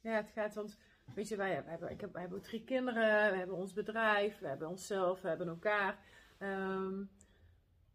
Ja. 0.00 0.16
Het 0.16 0.30
gaat, 0.30 0.54
want 0.54 0.78
weet 1.14 1.28
je, 1.28 1.36
wij 1.36 1.54
hebben, 1.54 1.90
ik 1.90 2.00
heb, 2.00 2.12
wij 2.12 2.20
hebben 2.20 2.42
drie 2.42 2.64
kinderen, 2.64 3.30
we 3.30 3.36
hebben 3.36 3.56
ons 3.56 3.72
bedrijf, 3.72 4.38
we 4.38 4.46
hebben 4.46 4.68
onszelf, 4.68 5.20
we 5.20 5.28
hebben 5.28 5.48
elkaar. 5.48 5.98
Ehm, 6.38 7.04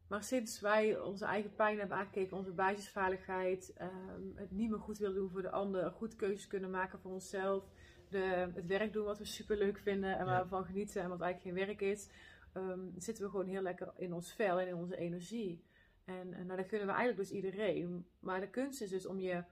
maar 0.07 0.23
sinds 0.23 0.59
wij 0.59 0.99
onze 0.99 1.25
eigen 1.25 1.55
pijn 1.55 1.79
hebben 1.79 1.97
aangekeken, 1.97 2.37
onze 2.37 2.51
basisveiligheid, 2.51 3.73
ehm, 3.73 4.35
het 4.35 4.51
niet 4.51 4.69
meer 4.69 4.79
goed 4.79 4.97
willen 4.97 5.15
doen 5.15 5.29
voor 5.29 5.41
de 5.41 5.51
ander, 5.51 5.91
goed 5.91 6.15
keuzes 6.15 6.47
kunnen 6.47 6.69
maken 6.69 6.99
voor 6.99 7.11
onszelf, 7.11 7.71
de, 8.09 8.49
het 8.53 8.65
werk 8.65 8.93
doen 8.93 9.05
wat 9.05 9.17
we 9.17 9.25
super 9.25 9.57
leuk 9.57 9.77
vinden 9.77 10.17
en 10.17 10.25
waar 10.25 10.43
we 10.43 10.49
van 10.49 10.65
genieten 10.65 11.01
en 11.01 11.09
wat 11.09 11.21
eigenlijk 11.21 11.57
geen 11.57 11.67
werk 11.67 11.81
is, 11.81 12.09
ehm, 12.53 12.79
zitten 12.97 13.23
we 13.23 13.29
gewoon 13.29 13.47
heel 13.47 13.61
lekker 13.61 13.93
in 13.97 14.13
ons 14.13 14.33
vel 14.33 14.59
en 14.59 14.67
in 14.67 14.75
onze 14.75 14.97
energie. 14.97 15.63
En, 16.05 16.33
en 16.33 16.45
nou, 16.45 16.57
dat 16.57 16.67
kunnen 16.67 16.87
we 16.87 16.93
eigenlijk 16.93 17.29
dus 17.29 17.37
iedereen. 17.37 18.05
Maar 18.19 18.39
de 18.39 18.49
kunst 18.49 18.81
is 18.81 18.89
dus 18.89 19.05
om 19.05 19.19
je 19.19 19.43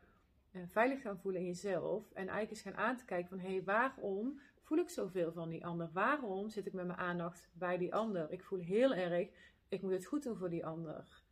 eh, 0.51 0.61
veilig 0.67 1.01
gaan 1.01 1.19
voelen 1.19 1.41
in 1.41 1.47
jezelf. 1.47 2.11
En 2.11 2.27
eigenlijk 2.27 2.49
eens 2.49 2.61
gaan 2.61 2.85
aan 2.85 2.97
te 2.97 3.05
kijken 3.05 3.29
van, 3.29 3.39
hé, 3.39 3.51
hey, 3.51 3.63
waarom 3.63 4.39
voel 4.61 4.77
ik 4.77 4.89
zoveel 4.89 5.31
van 5.31 5.49
die 5.49 5.65
ander? 5.65 5.89
Waarom 5.93 6.49
zit 6.49 6.65
ik 6.65 6.73
met 6.73 6.85
mijn 6.85 6.99
aandacht 6.99 7.49
bij 7.53 7.77
die 7.77 7.95
ander? 7.95 8.31
Ik 8.31 8.43
voel 8.43 8.59
heel 8.59 8.93
erg, 8.93 9.27
ik 9.67 9.81
moet 9.81 9.91
het 9.91 10.05
goed 10.05 10.23
doen 10.23 10.37
voor 10.37 10.49
die 10.49 10.65
ander. 10.65 11.23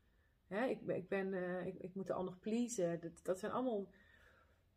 Hè, 0.48 0.65
ik, 0.65 0.82
ik, 0.88 1.08
ben, 1.08 1.34
uh, 1.34 1.65
ik, 1.65 1.75
ik, 1.79 1.96
moet 1.96 2.08
de 2.08 2.13
ander 2.13 2.36
pleasen. 2.39 3.00
Dat, 3.00 3.20
dat 3.24 3.39
zijn 3.39 3.51
allemaal 3.51 3.88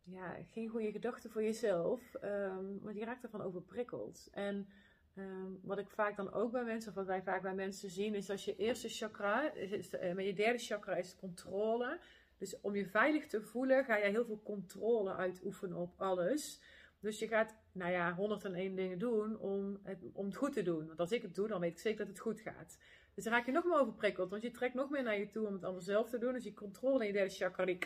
ja, 0.03 0.35
geen 0.51 0.67
goede 0.67 0.91
gedachten 0.91 1.29
voor 1.29 1.43
jezelf. 1.43 2.13
Um, 2.23 2.79
maar 2.83 2.93
die 2.93 3.05
raakt 3.05 3.23
ervan 3.23 3.41
overprikkeld. 3.41 4.27
En 4.31 4.67
um, 5.15 5.59
wat 5.63 5.77
ik 5.77 5.89
vaak 5.89 6.15
dan 6.15 6.33
ook 6.33 6.51
bij 6.51 6.63
mensen, 6.63 6.89
of 6.89 6.95
wat 6.95 7.05
wij 7.05 7.21
vaak 7.21 7.41
bij 7.41 7.53
mensen 7.53 7.89
zien, 7.89 8.15
is 8.15 8.29
als 8.29 8.45
je 8.45 8.55
eerste 8.55 8.89
chakra, 8.89 9.55
uh, 9.55 10.13
met 10.13 10.25
je 10.25 10.33
derde 10.33 10.59
chakra 10.59 10.95
is 10.95 11.15
controle. 11.15 11.99
Dus 12.37 12.61
om 12.61 12.75
je 12.75 12.85
veilig 12.85 13.27
te 13.27 13.41
voelen, 13.41 13.85
ga 13.85 13.97
je 13.97 14.09
heel 14.09 14.25
veel 14.25 14.41
controle 14.43 15.15
uitoefenen 15.15 15.77
op 15.77 15.93
alles. 15.97 16.61
Dus 16.99 17.19
je 17.19 17.27
gaat, 17.27 17.55
nou 17.71 17.91
ja, 17.91 18.13
101 18.13 18.75
dingen 18.75 18.99
doen 18.99 19.39
om 19.39 19.79
het, 19.83 20.03
om 20.13 20.25
het 20.25 20.35
goed 20.35 20.53
te 20.53 20.61
doen. 20.61 20.87
Want 20.87 20.99
als 20.99 21.11
ik 21.11 21.21
het 21.21 21.35
doe, 21.35 21.47
dan 21.47 21.59
weet 21.59 21.71
ik 21.71 21.79
zeker 21.79 21.97
dat 21.97 22.07
het 22.07 22.19
goed 22.19 22.39
gaat. 22.39 22.77
Dus 23.13 23.23
dan 23.23 23.33
raak 23.33 23.45
je 23.45 23.51
nog 23.51 23.65
meer 23.65 23.79
overprikkeld, 23.79 24.29
want 24.29 24.41
je 24.41 24.51
trekt 24.51 24.73
nog 24.73 24.89
meer 24.89 25.03
naar 25.03 25.19
je 25.19 25.29
toe 25.29 25.47
om 25.47 25.53
het 25.53 25.63
allemaal 25.63 25.81
zelf 25.81 26.09
te 26.09 26.17
doen. 26.17 26.33
Dus 26.33 26.43
die 26.43 26.53
controle 26.53 26.99
in 26.99 27.07
je 27.07 27.13
derde 27.13 27.33
chakra, 27.33 27.65
die 27.65 27.77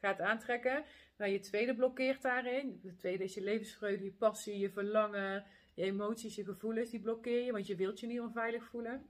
gaat 0.00 0.20
aantrekken. 0.20 0.84
Nou, 1.16 1.30
je 1.30 1.38
tweede 1.38 1.74
blokkeert 1.74 2.22
daarin. 2.22 2.80
De 2.82 2.94
tweede 2.94 3.24
is 3.24 3.34
je 3.34 3.42
levensvreugde, 3.42 4.04
je 4.04 4.12
passie, 4.12 4.58
je 4.58 4.70
verlangen, 4.70 5.44
je 5.74 5.82
emoties, 5.82 6.34
je 6.34 6.44
gevoelens, 6.44 6.90
die 6.90 7.00
blokkeer 7.00 7.44
je, 7.44 7.52
want 7.52 7.66
je 7.66 7.76
wilt 7.76 8.00
je 8.00 8.06
niet 8.06 8.20
onveilig 8.20 8.64
voelen. 8.64 9.06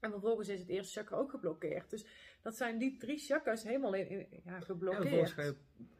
En 0.00 0.10
vervolgens 0.10 0.48
is 0.48 0.60
het 0.60 0.68
eerste 0.68 1.00
chakra 1.00 1.16
ook 1.16 1.30
geblokkeerd. 1.30 1.90
Dus 1.90 2.06
dat 2.42 2.56
zijn 2.56 2.78
die 2.78 2.96
drie 2.96 3.18
chakras 3.18 3.62
helemaal 3.62 3.94
in, 3.94 4.08
in, 4.08 4.26
ja, 4.44 4.60
geblokkeerd. 4.60 5.34
Ja, 5.36 5.42
je, 5.42 5.54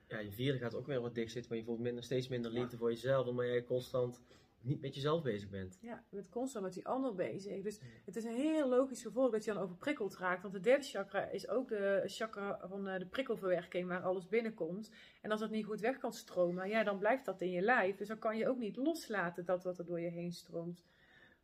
ja, 0.08 0.18
je 0.18 0.32
vierde 0.32 0.58
gaat 0.58 0.74
ook 0.74 0.86
weer 0.86 1.00
wat 1.00 1.14
dicht 1.14 1.32
zitten, 1.32 1.50
maar 1.50 1.60
je 1.60 1.66
voelt 1.66 1.80
minder, 1.80 2.04
steeds 2.04 2.28
minder 2.28 2.50
liefde 2.50 2.72
ja. 2.72 2.78
voor 2.78 2.90
jezelf, 2.90 3.26
omdat 3.26 3.46
jij 3.46 3.64
constant 3.64 4.20
niet 4.64 4.80
met 4.80 4.94
jezelf 4.94 5.22
bezig 5.22 5.50
bent. 5.50 5.78
Ja, 5.80 6.04
je 6.08 6.16
bent 6.16 6.28
constant 6.28 6.64
met 6.64 6.74
die 6.74 6.86
ander 6.86 7.14
bezig. 7.14 7.62
Dus 7.62 7.80
het 8.04 8.16
is 8.16 8.24
een 8.24 8.36
heel 8.36 8.68
logisch 8.68 9.02
gevolg 9.02 9.30
dat 9.30 9.44
je 9.44 9.52
dan 9.52 9.62
overprikkeld 9.62 10.16
raakt. 10.16 10.42
Want 10.42 10.54
de 10.54 10.60
derde 10.60 10.84
chakra 10.84 11.24
is 11.24 11.48
ook 11.48 11.68
de 11.68 12.02
chakra 12.06 12.60
van 12.68 12.84
de 12.84 13.06
prikkelverwerking, 13.10 13.88
waar 13.88 14.02
alles 14.02 14.28
binnenkomt. 14.28 14.90
En 15.22 15.30
als 15.30 15.40
dat 15.40 15.50
niet 15.50 15.64
goed 15.64 15.80
weg 15.80 15.98
kan 15.98 16.12
stromen, 16.12 16.68
ja, 16.68 16.84
dan 16.84 16.98
blijft 16.98 17.24
dat 17.24 17.40
in 17.40 17.50
je 17.50 17.60
lijf. 17.62 17.96
Dus 17.96 18.08
dan 18.08 18.18
kan 18.18 18.36
je 18.36 18.48
ook 18.48 18.58
niet 18.58 18.76
loslaten 18.76 19.44
dat 19.44 19.64
wat 19.64 19.78
er 19.78 19.86
door 19.86 20.00
je 20.00 20.10
heen 20.10 20.32
stroomt. 20.32 20.84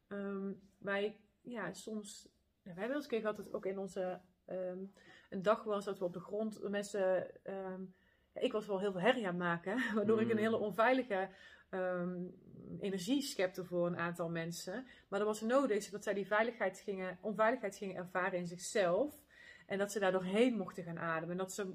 Um, 0.08 0.60
maar 0.78 1.14
ja, 1.40 1.72
soms... 1.72 2.28
Ja, 2.62 2.74
wij 2.74 2.74
hebben 2.74 2.94
eens 2.94 3.04
een 3.04 3.10
keer 3.10 3.20
gehad 3.20 3.36
dat 3.36 3.52
ook 3.52 3.66
in 3.66 3.78
onze... 3.78 4.20
Um, 4.46 4.92
een 5.30 5.42
dag 5.42 5.64
was 5.64 5.84
dat 5.84 5.98
we 5.98 6.04
op 6.04 6.12
de 6.12 6.20
grond 6.20 6.68
mensen... 6.68 7.30
Um, 7.44 7.94
ik 8.34 8.52
was 8.52 8.66
wel 8.66 8.80
heel 8.80 8.92
veel 8.92 9.00
herrie 9.00 9.26
aan 9.26 9.36
maken, 9.36 9.82
waardoor 9.94 10.16
mm. 10.16 10.22
ik 10.22 10.30
een 10.30 10.38
hele 10.38 10.58
onveilige 10.58 11.28
um, 11.70 12.34
energie 12.80 13.22
schepte 13.22 13.64
voor 13.64 13.86
een 13.86 13.98
aantal 13.98 14.28
mensen. 14.28 14.86
Maar 15.08 15.18
dat 15.18 15.28
was 15.28 15.40
nodig 15.40 15.90
dat 15.90 16.04
zij 16.04 16.14
die 16.14 16.26
veiligheid 16.26 16.78
gingen, 16.78 17.18
onveiligheid 17.20 17.76
gingen 17.76 17.96
ervaren 17.96 18.38
in 18.38 18.46
zichzelf. 18.46 19.22
En 19.66 19.78
dat 19.78 19.92
ze 19.92 19.98
daar 19.98 20.12
doorheen 20.12 20.56
mochten 20.56 20.84
gaan 20.84 20.98
ademen. 20.98 21.30
En 21.30 21.36
dat 21.36 21.52
ze 21.52 21.74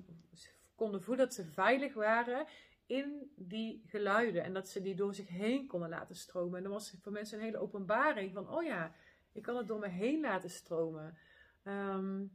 konden 0.75 1.01
voelen 1.01 1.25
dat 1.25 1.35
ze 1.35 1.45
veilig 1.45 1.93
waren 1.93 2.45
in 2.85 3.31
die 3.35 3.83
geluiden. 3.85 4.43
En 4.43 4.53
dat 4.53 4.69
ze 4.69 4.81
die 4.81 4.95
door 4.95 5.13
zich 5.13 5.27
heen 5.27 5.67
konden 5.67 5.89
laten 5.89 6.15
stromen. 6.15 6.57
En 6.57 6.63
dat 6.63 6.71
was 6.71 6.95
voor 7.01 7.11
mensen 7.11 7.37
een 7.37 7.43
hele 7.43 7.57
openbaring 7.57 8.33
van, 8.33 8.49
oh 8.49 8.63
ja, 8.63 8.95
ik 9.31 9.41
kan 9.41 9.57
het 9.57 9.67
door 9.67 9.79
me 9.79 9.87
heen 9.87 10.21
laten 10.21 10.49
stromen. 10.49 11.17
Um, 11.63 12.31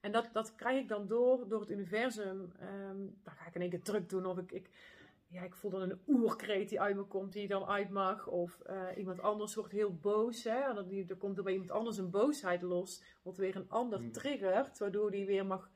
en 0.00 0.12
dat, 0.12 0.28
dat 0.32 0.54
krijg 0.54 0.80
ik 0.80 0.88
dan 0.88 1.06
door, 1.06 1.48
door 1.48 1.60
het 1.60 1.70
universum. 1.70 2.52
Um, 2.62 3.18
dan 3.22 3.34
ga 3.34 3.46
ik 3.46 3.54
in 3.54 3.60
één 3.60 3.70
keer 3.70 3.82
druk 3.82 4.08
doen 4.08 4.26
of 4.26 4.38
ik, 4.38 4.52
ik 4.52 4.70
ja, 5.32 5.42
ik 5.42 5.54
voel 5.54 5.70
dan 5.70 5.80
een 5.80 6.00
oerkreet 6.06 6.68
die 6.68 6.80
uit 6.80 6.96
me 6.96 7.02
komt, 7.02 7.32
die 7.32 7.48
dan 7.48 7.64
uit 7.64 7.90
mag. 7.90 8.26
Of 8.26 8.60
uh, 8.66 8.86
iemand 8.96 9.20
anders 9.20 9.54
wordt 9.54 9.72
heel 9.72 9.96
boos. 9.96 10.44
Hè? 10.44 10.60
En 10.60 10.74
dan, 10.74 10.88
die, 10.88 11.06
er 11.08 11.16
komt 11.16 11.36
er 11.36 11.44
bij 11.44 11.52
iemand 11.52 11.70
anders 11.70 11.96
een 11.96 12.10
boosheid 12.10 12.62
los. 12.62 13.02
Wordt 13.22 13.38
weer 13.38 13.56
een 13.56 13.68
ander 13.68 14.00
mm. 14.00 14.12
triggert, 14.12 14.78
waardoor 14.78 15.10
die 15.10 15.26
weer 15.26 15.46
mag. 15.46 15.70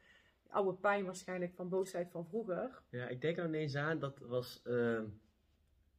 Oude 0.49 0.79
pijn 0.79 1.05
waarschijnlijk 1.05 1.55
van 1.55 1.69
boosheid 1.69 2.11
van 2.11 2.27
vroeger. 2.27 2.83
Ja, 2.91 3.09
ik 3.09 3.21
denk 3.21 3.37
er 3.37 3.47
ineens 3.47 3.75
aan, 3.75 3.99
dat 3.99 4.19
was. 4.19 4.61
Uh, 4.65 5.03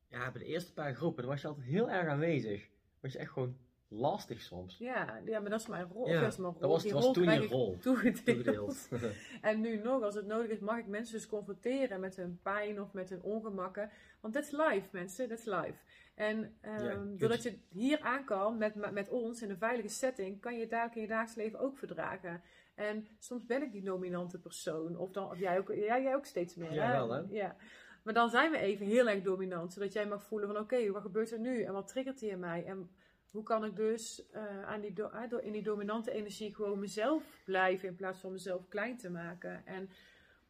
ja, 0.09 0.31
bij 0.31 0.41
de 0.41 0.47
eerste 0.47 0.73
paar 0.73 0.95
groepen, 0.95 1.21
dan 1.21 1.31
was 1.31 1.41
je 1.41 1.47
altijd 1.47 1.65
heel 1.67 1.89
erg 1.89 2.07
aanwezig. 2.07 2.69
Was 2.99 3.13
je 3.13 3.19
echt 3.19 3.31
gewoon 3.31 3.57
lastig 3.87 4.41
soms. 4.41 4.77
Ja, 4.77 5.19
ja 5.25 5.39
maar 5.39 5.49
dat 5.49 5.59
is 5.59 5.67
mijn 5.67 5.87
rol. 5.93 6.07
Ja, 6.09 6.21
dat, 6.21 6.37
mijn 6.37 6.51
rol. 6.51 6.61
dat 6.61 6.69
was, 6.69 6.83
Die 6.83 6.93
was 6.93 7.03
rol 7.03 7.13
toen 7.13 7.31
je 7.31 7.47
rol. 7.47 7.77
toegedeeld. 7.77 8.89
en 9.41 9.61
nu 9.61 9.77
nog, 9.77 10.03
als 10.03 10.15
het 10.15 10.25
nodig 10.25 10.51
is, 10.51 10.59
mag 10.59 10.77
ik 10.77 10.87
mensen 10.87 11.15
dus 11.15 11.27
confronteren 11.27 11.99
met 11.99 12.15
hun 12.15 12.39
pijn 12.43 12.81
of 12.81 12.93
met 12.93 13.09
hun 13.09 13.21
ongemakken. 13.21 13.89
Want 14.19 14.33
dat 14.33 14.43
is 14.43 14.51
live, 14.51 14.87
mensen. 14.91 15.29
Dat 15.29 15.37
is 15.37 15.45
live. 15.45 15.77
En 16.15 16.37
um, 16.61 17.11
Ja, 17.11 17.17
doordat 17.17 17.43
je 17.43 17.59
hier 17.69 17.99
aan 17.99 18.25
kan 18.25 18.57
met, 18.57 18.91
met, 18.91 19.09
ons 19.09 19.41
in 19.41 19.49
een 19.49 19.57
veilige 19.57 19.89
setting, 19.89 20.41
kan 20.41 20.53
je 20.53 20.59
het 20.59 20.69
dadelijk 20.69 20.95
in 20.95 21.01
je 21.01 21.07
dagelijks 21.07 21.35
leven 21.35 21.59
ook 21.59 21.77
verdragen. 21.77 22.41
En 22.75 23.07
soms 23.19 23.45
ben 23.45 23.61
ik 23.61 23.71
die 23.71 23.83
dominante 23.83 24.39
persoon. 24.39 24.97
Of, 24.97 25.11
dan, 25.11 25.29
of 25.29 25.39
jij, 25.39 25.57
ook, 25.57 25.73
ja, 25.73 25.99
jij 25.99 26.15
ook 26.15 26.25
steeds 26.25 26.55
meer. 26.55 26.73
Ja, 26.73 26.91
wel, 26.91 27.11
hè? 27.11 27.21
Ja. 27.29 27.55
Maar 28.03 28.13
dan 28.13 28.29
zijn 28.29 28.51
we 28.51 28.57
even 28.57 28.85
heel 28.85 29.09
erg 29.09 29.23
dominant. 29.23 29.73
Zodat 29.73 29.93
jij 29.93 30.07
mag 30.07 30.23
voelen 30.23 30.47
van 30.47 30.57
oké, 30.57 30.91
wat 30.91 31.01
gebeurt 31.01 31.31
er 31.31 31.39
nu? 31.39 31.61
En 31.61 31.73
wat 31.73 31.87
triggert 31.87 32.19
hier 32.19 32.37
mij? 32.37 32.65
En 32.65 32.89
hoe 33.31 33.43
kan 33.43 33.65
ik 33.65 33.75
dus 33.75 34.23
uh, 34.33 34.63
aan 34.63 34.81
die 34.81 34.93
do 34.93 35.09
uh, 35.13 35.45
in 35.45 35.51
die 35.51 35.63
dominante 35.63 36.11
energie 36.11 36.55
gewoon 36.55 36.79
mezelf 36.79 37.41
blijven 37.45 37.87
in 37.87 37.95
plaats 37.95 38.19
van 38.19 38.31
mezelf 38.31 38.67
klein 38.67 38.97
te 38.97 39.09
maken? 39.09 39.65
En 39.65 39.89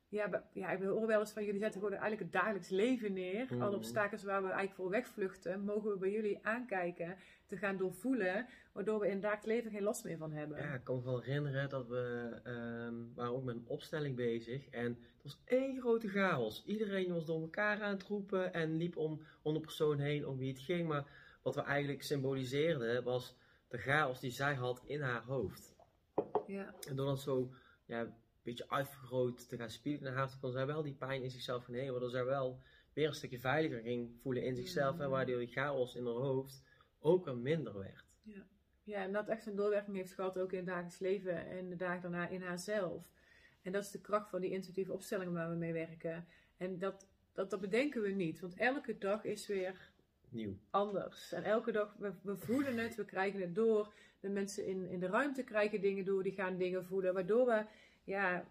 ja, 0.10 0.44
ja 0.54 0.72
ik 0.72 0.84
hoor 0.84 1.08
wel 1.08 1.20
eens 1.20 1.32
van 1.32 1.46
jullie 1.46 1.60
zetten 1.60 1.82
gewoon 1.82 1.98
eigenlijk 1.98 2.22
het 2.22 2.42
dagelijks 2.42 2.70
leven 2.70 3.14
neer. 3.14 3.46
Mhm. 3.50 3.62
Alle 3.62 3.76
obstakels 3.76 4.24
waar 4.24 4.42
we 4.42 4.48
eigenlijk 4.48 4.76
voor 4.76 4.90
wegvluchten, 4.90 5.64
mogen 5.64 5.92
we 5.92 5.98
bij 5.98 6.12
jullie 6.12 6.40
aankijken, 6.42 7.18
te 7.48 7.58
gaan 7.58 7.78
doorvoelen, 7.78 8.48
waardoor 8.72 9.00
we 9.00 9.06
in 9.06 9.12
het 9.12 9.22
dagelijks 9.22 9.48
leven 9.48 9.72
geen 9.72 9.84
last 9.84 10.04
meer 10.04 10.18
van 10.18 10.32
hebben. 10.32 10.58
Ja, 10.58 10.74
ik 10.74 10.84
kan 10.84 10.96
me 10.96 11.04
wel 11.04 11.22
herinneren 11.22 11.70
dat 11.70 11.88
we 11.88 12.32
um, 12.44 13.12
waren 13.16 13.34
ook 13.34 13.44
met 13.44 13.56
een 13.56 13.68
opstelling 13.68 14.16
bezig 14.16 14.70
en 14.70 14.86
het 14.86 15.24
was 15.24 15.40
één 15.46 15.80
grote 15.80 16.08
chaos. 16.08 16.64
Iedereen 16.66 17.14
was 17.14 17.26
door 17.26 17.42
elkaar 17.42 17.82
aan 17.82 17.94
het 17.94 18.04
roepen 18.04 18.54
en 18.54 18.76
liep 18.76 18.98
om, 18.98 19.22
om 19.42 19.54
de 19.54 19.60
persoon 19.60 20.00
heen 20.00 20.28
om 20.28 20.38
wie 20.38 20.52
het 20.52 20.60
ging, 20.62 20.88
maar 20.88 21.06
wat 21.48 21.56
we 21.56 21.62
eigenlijk 21.62 22.04
symboliseerden 22.04 23.04
was 23.04 23.36
de 23.68 23.78
chaos 23.78 24.20
die 24.20 24.32
zij 24.32 24.54
had 24.54 24.82
in 24.86 25.02
haar 25.02 25.24
hoofd. 25.24 25.76
Ja. 26.48 26.74
En 26.88 26.96
door 26.96 27.06
dat 27.06 27.20
zo 27.20 27.54
ja, 27.86 28.02
een 28.02 28.14
beetje 28.44 28.70
uitvergroot 28.70 29.50
te 29.50 29.58
gaan 29.58 29.70
spiegelen 29.70 30.14
naar 30.14 30.22
haar, 30.22 30.38
kon 30.42 30.52
zij 30.52 30.66
wel 30.66 30.82
die 30.82 30.94
pijn 30.94 31.24
in 31.24 31.32
zichzelf 31.32 31.64
gaan 31.64 31.74
heen, 31.74 31.92
waardoor 31.92 32.10
zij 32.10 32.26
wel 32.26 32.62
weer 32.94 33.08
een 33.08 33.14
stukje 33.14 33.40
veiliger 33.40 33.82
ging 33.82 34.20
voelen 34.22 34.44
in 34.44 34.56
zichzelf 34.56 34.96
Mm. 34.96 35.02
en 35.02 35.10
waardoor 35.10 35.40
die 35.40 35.48
chaos 35.48 35.96
in 35.96 36.06
haar 36.06 36.14
hoofd 36.14 36.64
ook 37.00 37.26
weer 37.26 37.38
minder 37.38 37.78
werd. 37.78 38.06
Ja, 38.84 39.04
en 39.04 39.12
dat 39.12 39.28
echt 39.28 39.46
een 39.46 39.56
doorwerking 39.56 39.96
heeft 39.98 40.14
gehad 40.14 40.40
ook 40.40 40.52
in 40.52 40.58
het 40.58 40.68
dagelijks 40.68 41.00
leven 41.00 41.48
en 41.48 41.70
de 41.70 41.76
dagen 41.76 42.02
daarna 42.02 42.28
in 42.28 42.42
haarzelf. 42.42 43.12
En 43.62 43.72
dat 43.72 43.84
is 43.84 43.92
de 43.92 44.02
kracht 44.02 44.30
van 44.30 44.42
die 44.42 44.52
intuïtieve 44.52 44.94
opstellingen 44.94 45.34
waar 45.34 45.50
we 45.50 45.56
mee 45.56 45.74
werken. 45.74 46.28
En 46.58 46.78
dat, 46.78 47.08
dat, 47.34 47.50
dat 47.50 47.60
bedenken 47.60 48.02
we 48.02 48.10
niet, 48.10 48.40
want 48.40 48.56
elke 48.56 48.98
dag 48.98 49.24
is 49.24 49.48
weer 49.48 49.92
Nieuw. 50.38 50.58
anders. 50.70 51.32
En 51.32 51.44
elke 51.44 51.72
dag, 51.72 51.96
we, 52.00 52.14
we 52.22 52.38
voelen 52.38 52.78
het, 52.78 52.96
we 52.96 53.06
krijgen 53.06 53.42
het 53.42 53.56
door. 53.56 53.94
De 54.20 54.30
mensen 54.30 54.66
in, 54.66 54.90
in 54.90 55.00
de 55.00 55.08
ruimte 55.08 55.44
krijgen 55.44 55.82
dingen 55.82 56.06
door, 56.06 56.24
die 56.24 56.32
gaan 56.32 56.58
dingen 56.58 56.86
voelen. 56.86 57.14
Waardoor 57.14 57.46
we 57.46 57.66
ja, 58.04 58.48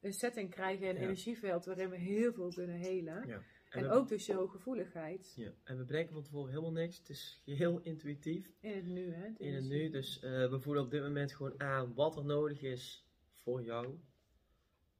een 0.00 0.12
setting 0.12 0.50
krijgen, 0.50 0.88
een 0.88 0.94
Ja. 0.94 1.00
energieveld 1.00 1.64
waarin 1.64 1.90
we 1.90 1.96
heel 1.96 2.32
veel 2.32 2.52
kunnen 2.54 2.76
helen. 2.76 3.26
Ja. 3.26 3.42
En 3.68 3.82
we, 3.82 3.90
ook 3.90 4.08
dus 4.08 4.26
je 4.26 4.34
hooggevoeligheid 4.34 5.32
ja. 5.36 5.52
en 5.64 5.78
we 5.78 5.84
bedenken 5.84 6.12
van 6.12 6.22
tevoren 6.22 6.50
helemaal 6.50 6.72
niks. 6.72 6.98
Het 6.98 7.08
is 7.08 7.42
heel 7.44 7.80
intuïtief 7.82 8.52
in 8.60 8.74
het 8.74 8.86
nu. 8.86 9.12
Hè, 9.12 9.28
in 9.36 9.54
het 9.54 9.64
nu. 9.64 9.90
Dus 9.90 10.20
eh, 10.20 10.50
we 10.50 10.60
voelen 10.60 10.82
op 10.82 10.90
dit 10.90 11.02
moment 11.02 11.32
gewoon 11.32 11.60
aan 11.60 11.94
wat 11.94 12.16
er 12.16 12.24
nodig 12.24 12.62
is 12.62 13.06
voor 13.34 13.62
jou. 13.62 13.98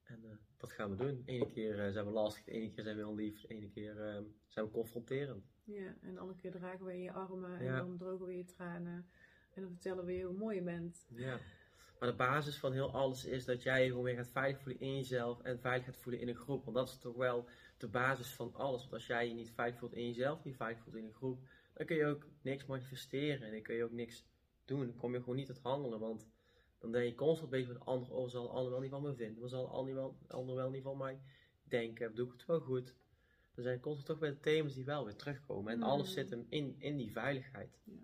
En 0.02 0.24
eh, 0.24 0.30
dat 0.62 0.72
gaan 0.72 0.90
we 0.90 0.96
doen. 0.96 1.22
Ene 1.24 1.46
keer 1.46 1.86
eh, 1.86 1.92
zijn 1.92 2.06
we 2.06 2.10
lastig, 2.12 2.44
de 2.44 2.50
ene 2.50 2.70
keer 2.70 2.84
zijn 2.84 2.96
we 2.96 3.02
heel 3.02 3.14
lief, 3.14 3.40
de 3.40 3.48
ene 3.48 3.70
keer 3.70 4.08
eh, 4.08 4.22
zijn 4.48 4.66
we 4.66 4.70
confronterend. 4.72 5.44
Ja, 5.64 5.94
en 6.00 6.14
de 6.14 6.20
andere 6.20 6.38
keer 6.38 6.50
dragen 6.50 6.84
we 6.84 6.92
in 6.92 7.02
je 7.02 7.12
armen 7.12 7.58
en 7.58 7.76
dan 7.76 7.96
drogen 7.96 8.26
we 8.26 8.36
je 8.36 8.44
tranen. 8.44 9.06
En 9.54 9.62
dan 9.62 9.70
vertellen 9.70 10.04
we 10.04 10.12
je 10.12 10.24
hoe 10.24 10.36
mooi 10.36 10.56
je 10.56 10.62
bent. 10.62 11.06
Ja. 11.08 11.38
Maar 11.98 12.10
de 12.10 12.16
basis 12.16 12.58
van 12.58 12.72
heel 12.72 12.92
alles 12.92 13.24
is 13.24 13.44
dat 13.44 13.62
jij 13.62 13.82
je 13.82 13.88
gewoon 13.88 14.04
weer 14.04 14.16
gaat 14.16 14.30
veilig 14.30 14.60
voelen 14.60 14.82
in 14.82 14.96
jezelf 14.96 15.40
en 15.40 15.60
veilig 15.60 15.84
gaat 15.84 15.96
voelen 15.96 16.20
in 16.20 16.28
een 16.28 16.36
groep. 16.36 16.64
Want 16.64 16.76
dat 16.76 16.88
is 16.88 16.98
toch 16.98 17.16
wel 17.16 17.48
de 17.78 17.88
basis 17.88 18.34
van 18.34 18.54
alles. 18.54 18.80
Want 18.80 18.92
als 18.92 19.06
jij 19.06 19.28
je 19.28 19.34
niet 19.34 19.50
veilig 19.50 19.78
voelt 19.78 19.94
in 19.94 20.06
jezelf, 20.06 20.44
niet 20.44 20.56
veilig 20.56 20.82
voelt 20.82 20.96
in 20.96 21.04
een 21.04 21.12
groep, 21.12 21.48
dan 21.74 21.86
kun 21.86 21.96
je 21.96 22.06
ook 22.06 22.26
niks 22.42 22.66
manifesteren 22.66 23.46
en 23.46 23.52
dan 23.52 23.62
kun 23.62 23.74
je 23.74 23.84
ook 23.84 23.92
niks 23.92 24.26
doen. 24.64 24.86
Dan 24.86 24.96
kom 24.96 25.12
je 25.12 25.18
gewoon 25.18 25.36
niet 25.36 25.46
tot 25.46 25.60
handelen. 25.62 26.00
Want 26.00 26.28
dan 26.82 26.92
denk 26.92 27.08
je 27.08 27.14
constant 27.14 27.50
bezig 27.50 27.68
met 27.68 27.76
de 27.76 27.84
ander, 27.84 28.12
oh, 28.12 28.28
zal 28.28 28.42
de 28.42 28.48
ander 28.52 28.70
wel 28.70 28.80
niet 28.80 28.90
van 28.90 29.02
me 29.02 29.14
vinden? 29.14 29.40
Wat 29.40 29.50
zal 29.50 29.64
de 29.66 29.70
ander 29.72 29.94
wel, 29.94 30.16
de 30.26 30.34
ander 30.34 30.54
wel 30.54 30.70
niet 30.70 30.82
van 30.82 30.96
mij 30.96 31.20
denken? 31.64 32.14
Doe 32.14 32.26
ik 32.26 32.32
het 32.32 32.46
wel 32.46 32.60
goed? 32.60 32.94
Er 33.54 33.62
zijn 33.62 33.80
constant 33.80 34.06
toch 34.06 34.18
weer 34.18 34.40
thema's 34.40 34.74
die 34.74 34.84
wel 34.84 35.04
weer 35.04 35.16
terugkomen. 35.16 35.72
En 35.72 35.82
alles 35.82 36.06
Mm. 36.06 36.12
zit 36.12 36.30
hem 36.30 36.46
in, 36.48 36.74
in 36.78 36.96
die 36.96 37.12
veiligheid. 37.12 37.80
Ja. 37.84 38.00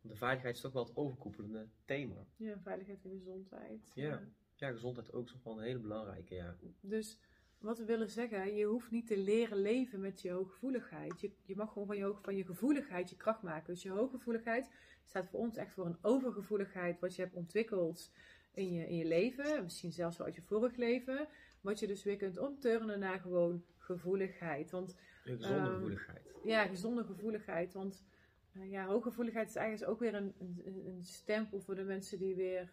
Want 0.00 0.14
de 0.14 0.16
veiligheid 0.16 0.54
is 0.54 0.60
toch 0.60 0.72
wel 0.72 0.84
het 0.84 0.96
overkoepelende 0.96 1.68
thema. 1.84 2.26
Ja, 2.36 2.58
veiligheid 2.60 3.04
en 3.04 3.10
gezondheid. 3.10 3.92
Ja. 3.94 4.28
Ja, 4.54 4.70
gezondheid 4.70 5.12
ook 5.12 5.32
nog 5.32 5.42
wel 5.42 5.58
een 5.58 5.64
hele 5.64 5.78
belangrijke, 5.78 6.34
ja. 6.34 6.56
Dus 6.80 7.18
wat 7.58 7.78
we 7.78 7.84
willen 7.84 8.10
zeggen, 8.10 8.54
je 8.54 8.64
hoeft 8.64 8.90
niet 8.90 9.06
te 9.06 9.18
leren 9.18 9.58
leven 9.58 10.00
met 10.00 10.20
je 10.20 10.30
hooggevoeligheid. 10.30 11.20
Je, 11.20 11.30
je 11.44 11.56
mag 11.56 11.72
gewoon 11.72 11.86
van 11.86 11.96
je, 11.96 12.02
hoog, 12.04 12.20
van 12.22 12.36
je 12.36 12.44
gevoeligheid 12.44 13.10
je 13.10 13.16
kracht 13.16 13.42
maken. 13.42 13.72
Dus 13.74 13.82
je 13.82 13.90
hooggevoeligheid 13.90 14.70
staat 15.04 15.28
voor 15.28 15.40
ons 15.40 15.56
echt 15.56 15.72
voor 15.72 15.86
een 15.86 15.98
overgevoeligheid 16.02 17.00
wat 17.00 17.16
je 17.16 17.22
hebt 17.22 17.34
ontwikkeld 17.34 18.10
in 18.52 18.72
je, 18.72 18.88
in 18.88 18.96
je 18.96 19.04
leven. 19.04 19.62
Misschien 19.62 19.92
zelfs 19.92 20.16
wel 20.16 20.26
uit 20.26 20.36
je 20.36 20.42
vorig 20.42 20.76
leven. 20.76 21.28
Wat 21.60 21.78
je 21.78 21.86
dus 21.86 22.04
weer 22.04 22.16
kunt 22.16 22.38
omturnen 22.38 22.98
naar 22.98 23.20
gewoon 23.20 23.64
gevoeligheid. 23.78 24.70
Want, 24.70 24.96
Een 25.24 25.36
gezonde 25.36 25.60
Ehm, 25.68 25.72
gevoeligheid. 25.74 26.30
ja, 26.44 26.66
gezonde 26.66 27.04
gevoeligheid. 27.04 27.72
Want 27.72 28.04
uh, 28.52 28.70
ja, 28.70 28.86
hooggevoeligheid 28.86 29.48
is 29.48 29.54
eigenlijk 29.56 29.90
ook 29.90 30.00
weer 30.00 30.14
een, 30.14 30.34
een, 30.38 30.86
een 30.86 31.04
stempel 31.04 31.60
voor 31.60 31.74
de 31.74 31.82
mensen 31.84 32.18
die 32.18 32.34
weer 32.34 32.70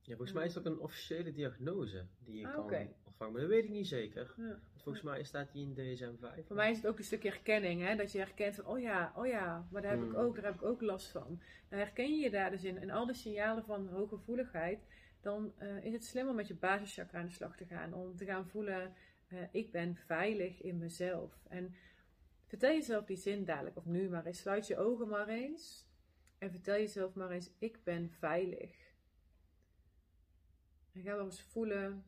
Ja, 0.00 0.16
volgens 0.16 0.32
mij 0.32 0.44
is 0.46 0.58
ook 0.58 0.64
een 0.64 0.78
officiële 0.78 1.32
diagnose 1.32 2.06
die 2.18 2.38
je 2.40 2.46
Ah, 2.46 2.54
kan. 2.54 2.88
Maar 3.18 3.32
dat 3.32 3.46
weet 3.46 3.64
ik 3.64 3.70
niet 3.70 3.86
zeker. 3.86 4.34
Ja. 4.36 4.60
Volgens 4.76 5.04
mij 5.04 5.22
staat 5.22 5.52
die 5.52 5.62
in 5.62 5.74
DSM-5. 5.74 6.46
Voor 6.46 6.56
mij 6.56 6.70
is 6.70 6.76
het 6.76 6.86
ook 6.86 6.98
een 6.98 7.04
stukje 7.04 7.28
herkenning, 7.28 7.82
hè? 7.82 7.96
dat 7.96 8.12
je 8.12 8.18
herkent 8.18 8.54
van, 8.54 8.66
oh 8.66 8.80
ja, 8.80 9.12
oh 9.16 9.26
ja, 9.26 9.68
maar 9.70 9.82
daar 9.82 9.90
heb, 9.90 10.02
ik 10.02 10.08
Hmm. 10.08 10.16
ook, 10.16 10.34
daar 10.34 10.44
heb 10.44 10.54
ik 10.54 10.62
ook 10.62 10.80
last 10.80 11.10
van. 11.10 11.40
Dan 11.68 11.78
herken 11.78 12.16
je 12.16 12.22
je 12.22 12.30
daar 12.30 12.50
dus 12.50 12.64
in. 12.64 12.78
En 12.78 12.90
al 12.90 13.06
die 13.06 13.14
signalen 13.14 13.64
van 13.64 13.88
hooggevoeligheid, 13.88 14.86
dan 15.20 15.52
eh, 15.58 15.84
is 15.84 15.92
het 15.92 16.04
slim 16.04 16.28
om 16.28 16.34
met 16.34 16.48
je 16.48 16.54
basischakra 16.54 17.18
aan 17.18 17.26
de 17.26 17.32
slag 17.32 17.56
te 17.56 17.66
gaan. 17.66 17.94
Om 17.94 18.16
te 18.16 18.24
gaan 18.24 18.48
voelen, 18.48 18.94
eh, 19.26 19.38
ik 19.52 19.72
ben 19.72 19.96
veilig 19.96 20.62
in 20.62 20.78
mezelf. 20.78 21.44
En 21.48 21.74
vertel 22.46 22.70
jezelf 22.70 23.04
die 23.04 23.16
zin 23.16 23.44
dadelijk, 23.44 23.76
of 23.76 23.84
nu 23.84 24.08
maar 24.08 24.26
eens. 24.26 24.38
Sluit 24.38 24.66
je 24.66 24.76
ogen 24.78 25.08
maar 25.08 25.28
eens. 25.28 25.90
En 26.38 26.50
vertel 26.50 26.74
jezelf 26.74 27.14
maar 27.14 27.30
eens, 27.30 27.50
ik 27.58 27.84
ben 27.84 28.10
veilig. 28.10 28.90
En 30.92 31.02
ga 31.02 31.16
wel 31.16 31.24
eens 31.24 31.42
voelen 31.42 32.04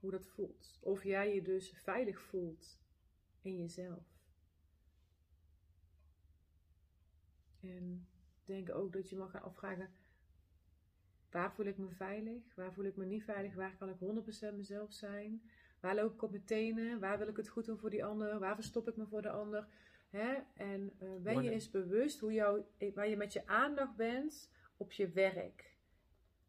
hoe 0.00 0.10
dat 0.10 0.26
voelt. 0.26 0.78
Of 0.82 1.04
jij 1.04 1.34
je 1.34 1.42
dus 1.42 1.70
veilig 1.70 2.20
voelt 2.20 2.78
in 3.42 3.56
jezelf. 3.56 4.04
En 7.60 8.08
denk 8.44 8.74
ook 8.74 8.92
dat 8.92 9.08
je 9.08 9.16
mag 9.16 9.30
gaan 9.30 9.42
afvragen: 9.42 9.90
waar 11.30 11.52
voel 11.52 11.66
ik 11.66 11.78
me 11.78 11.90
veilig? 11.90 12.54
Waar 12.54 12.72
voel 12.72 12.84
ik 12.84 12.96
me 12.96 13.04
niet 13.04 13.24
veilig? 13.24 13.54
Waar 13.54 13.76
kan 13.76 13.88
ik 13.88 13.96
100% 14.52 14.56
mezelf 14.56 14.92
zijn? 14.92 15.42
Waar 15.80 15.94
loop 15.94 16.14
ik 16.14 16.22
op 16.22 16.30
mijn 16.30 16.44
tenen? 16.44 17.00
Waar 17.00 17.18
wil 17.18 17.28
ik 17.28 17.36
het 17.36 17.48
goed 17.48 17.64
doen 17.64 17.78
voor 17.78 17.90
die 17.90 18.04
ander? 18.04 18.38
Waar 18.38 18.54
verstop 18.54 18.88
ik 18.88 18.96
me 18.96 19.06
voor 19.06 19.22
de 19.22 19.30
ander? 19.30 19.68
Hè? 20.10 20.34
En 20.54 20.92
eh, 20.98 21.08
ben 21.22 21.42
je 21.42 21.50
eens 21.50 21.70
bewust 21.70 22.20
hoe 22.20 22.32
jou, 22.32 22.62
waar 22.94 23.08
je 23.08 23.16
met 23.16 23.32
je 23.32 23.46
aandacht 23.46 23.96
bent 23.96 24.50
op 24.76 24.92
je 24.92 25.08
werk? 25.08 25.77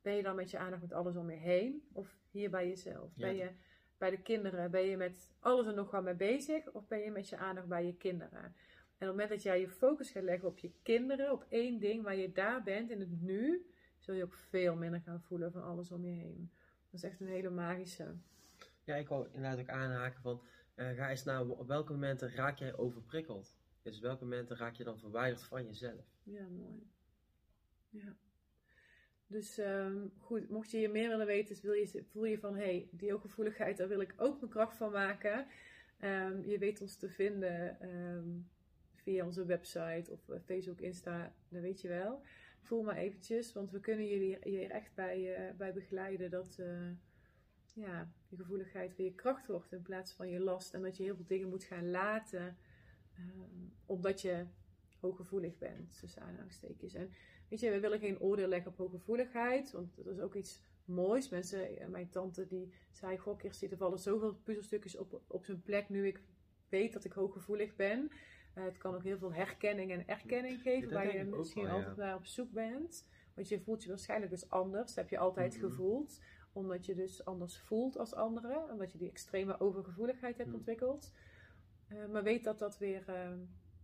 Ben 0.10 0.18
je 0.18 0.24
dan 0.24 0.36
met 0.36 0.52
je 0.52 0.58
aandacht 0.58 0.82
met 0.82 0.94
alles 0.94 1.16
om 1.16 1.30
je 1.30 1.38
heen? 1.38 1.88
Of 1.92 2.18
hier 2.32 2.50
bij 2.50 2.68
jezelf? 2.68 3.12
Ja. 3.16 3.28
Ben 3.28 3.36
je 3.36 3.52
bij 3.98 4.10
de 4.10 4.22
kinderen, 4.22 4.72
ben 4.72 4.82
je 4.82 4.98
met 4.98 5.30
alles 5.40 5.66
en 5.66 5.76
nog 5.76 5.92
wat 5.92 6.04
mee 6.04 6.16
bezig? 6.16 6.72
Of 6.72 6.88
ben 6.88 7.00
je 7.00 7.12
met 7.12 7.30
je 7.30 7.38
aandacht 7.38 7.68
bij 7.68 7.86
je 7.86 7.96
kinderen? 7.96 8.44
En 8.44 8.50
op 8.50 8.56
het 8.98 9.10
moment 9.10 9.30
dat 9.30 9.44
jij 9.44 9.60
je 9.60 9.70
focus 9.70 10.12
gaat 10.12 10.24
leggen 10.24 10.48
op 10.48 10.58
je 10.58 10.72
kinderen, 10.84 11.32
op 11.32 11.46
één 11.50 11.80
ding 11.80 12.04
waar 12.04 12.16
je 12.16 12.32
daar 12.32 12.64
bent 12.64 12.90
in 12.90 13.00
het 13.00 13.22
nu, 13.22 13.72
zul 13.98 14.16
je 14.16 14.24
ook 14.24 14.34
veel 14.34 14.76
minder 14.76 15.02
gaan 15.02 15.22
voelen 15.22 15.52
van 15.52 15.64
alles 15.64 15.92
om 15.92 16.06
je 16.06 16.12
heen. 16.12 16.52
Dat 16.90 17.04
is 17.04 17.10
echt 17.10 17.20
een 17.20 17.28
hele 17.28 17.50
magische. 17.50 18.16
Ja, 18.84 18.96
ik 18.96 19.08
wou 19.08 19.26
inderdaad 19.26 19.60
ook 19.60 19.70
aanhaken 19.70 20.22
van, 20.22 20.42
eh, 20.76 20.90
ga 20.90 21.10
eens 21.10 21.24
naar 21.24 21.48
op 21.48 21.68
welke 21.68 21.92
momenten 21.92 22.32
raak 22.32 22.58
jij 22.58 22.78
overprikkeld? 22.78 23.56
Dus 23.82 24.00
welke 24.00 24.24
momenten 24.24 24.58
raak 24.58 24.76
je 24.76 24.84
dan 24.84 25.00
verwijderd 25.00 25.44
van 25.44 25.66
jezelf? 25.66 26.06
Ja, 26.24 26.48
mooi. 26.48 26.92
Ja. 27.90 28.16
Dus 29.30 29.58
ehm, 29.58 30.08
goed, 30.18 30.50
mocht 30.50 30.72
je 30.72 30.78
hier 30.78 30.92
meer 30.92 31.10
willen 31.10 31.26
weten, 31.26 31.48
dus 31.48 31.62
wil 31.62 31.74
je, 31.74 32.04
voel 32.12 32.26
je 32.26 32.40
van 32.40 32.56
hé, 32.56 32.64
hey, 32.64 32.88
die 32.92 33.12
hooggevoeligheid, 33.12 33.78
daar 33.78 33.88
wil 33.88 34.02
ik 34.02 34.14
ook 34.18 34.40
mijn 34.40 34.52
kracht 34.52 34.78
van 34.78 34.92
maken. 34.92 35.48
Ehm, 36.00 36.42
je 36.50 36.58
weet 36.58 36.82
ons 36.82 36.96
te 36.96 37.10
vinden 37.10 37.80
ehm, 37.82 38.30
via 38.96 39.26
onze 39.26 39.46
website 39.46 40.12
of 40.12 40.30
eh, 40.30 40.40
Facebook, 40.46 40.82
Insta, 40.82 41.34
dat 41.50 41.62
weet 41.62 41.82
je 41.82 41.88
wel. 41.88 42.22
Voel 42.62 42.84
maar 42.84 42.96
eventjes, 42.96 43.54
want 43.54 43.72
we 43.72 43.80
kunnen 43.80 44.08
jullie 44.08 44.38
hier 44.42 44.70
echt 44.70 44.94
bij, 44.96 45.36
eh, 45.36 45.56
bij 45.56 45.74
begeleiden 45.74 46.30
dat 46.30 46.58
eh, 46.60 46.90
ja, 47.74 48.12
je 48.28 48.36
gevoeligheid 48.36 48.96
weer 48.96 49.14
kracht 49.14 49.48
wordt 49.48 49.72
in 49.72 49.82
plaats 49.82 50.14
van 50.14 50.30
je 50.30 50.40
last. 50.40 50.74
En 50.74 50.82
dat 50.82 50.98
je 50.98 51.04
heel 51.04 51.16
veel 51.16 51.28
dingen 51.28 51.50
moet 51.50 51.64
gaan 51.64 51.90
laten, 51.90 52.58
omdat 53.86 54.22
je 54.22 54.46
hooggevoelig 55.00 55.58
bent, 55.58 56.00
tussen 56.00 56.22
aanhalingstekens. 56.22 56.94
En 56.94 57.12
weet 57.50 57.60
je, 57.60 57.72
we 57.72 57.80
willen 57.80 58.00
geen 58.00 58.20
oordeel 58.20 58.48
leggen 58.48 58.72
op 58.72 58.78
hooggevoeligheid, 58.78 59.72
want 59.72 59.96
dat 59.96 60.08
is 60.08 60.20
ook 60.20 60.36
iets 60.36 60.62
moois. 60.86 61.30
Mensen, 61.30 61.78
eh, 61.78 61.88
mijn 61.88 62.10
tante 62.10 62.48
die 62.48 62.74
zei, 62.92 63.18
goh, 63.18 63.40
er 63.44 63.78
vallen 63.78 64.00
zoveel 64.00 64.34
puzzelstukjes 64.34 64.98
op, 64.98 65.22
op 65.28 65.46
zijn 65.46 65.62
plek 65.62 65.90
nu 65.90 66.08
ik 66.08 66.22
weet 66.70 66.94
dat 66.94 67.04
ik 67.04 67.12
hooggevoelig 67.12 67.76
ben. 67.76 68.12
Eh, 68.54 68.64
het 68.64 68.78
kan 68.78 68.96
ook 68.96 69.04
heel 69.04 69.18
veel 69.18 69.34
herkenning 69.34 69.92
en 69.92 70.08
erkenning 70.08 70.62
geven, 70.62 70.94
waar 70.94 71.18
je 71.18 71.24
misschien 71.24 71.64
wel, 71.64 71.72
ja. 71.72 71.78
altijd 71.80 71.98
naar 71.98 72.16
op 72.16 72.26
zoek 72.26 72.52
bent. 72.52 73.08
Want 73.36 73.48
je 73.48 73.62
voelt 73.62 73.84
je 73.84 73.90
waarschijnlijk 73.90 74.32
dus 74.32 74.50
anders, 74.50 74.88
dat 74.88 74.96
heb 74.96 75.10
je 75.10 75.18
altijd 75.18 75.54
Mhm. 75.58 75.66
gevoeld. 75.66 76.20
Omdat 76.54 76.86
je 76.86 76.96
dus 76.96 77.26
anders 77.26 77.60
voelt 77.60 77.98
als 77.98 78.14
anderen, 78.14 78.72
omdat 78.72 78.92
je 78.92 78.98
die 78.98 79.10
extreme 79.10 79.60
overgevoeligheid 79.60 80.38
hebt 80.38 80.50
Mhm. 80.50 80.58
ontwikkeld. 80.58 81.14
Eh, 81.88 82.06
maar 82.08 82.24
weet 82.24 82.44
dat 82.44 82.60
dat 82.60 82.78
weer 82.78 83.04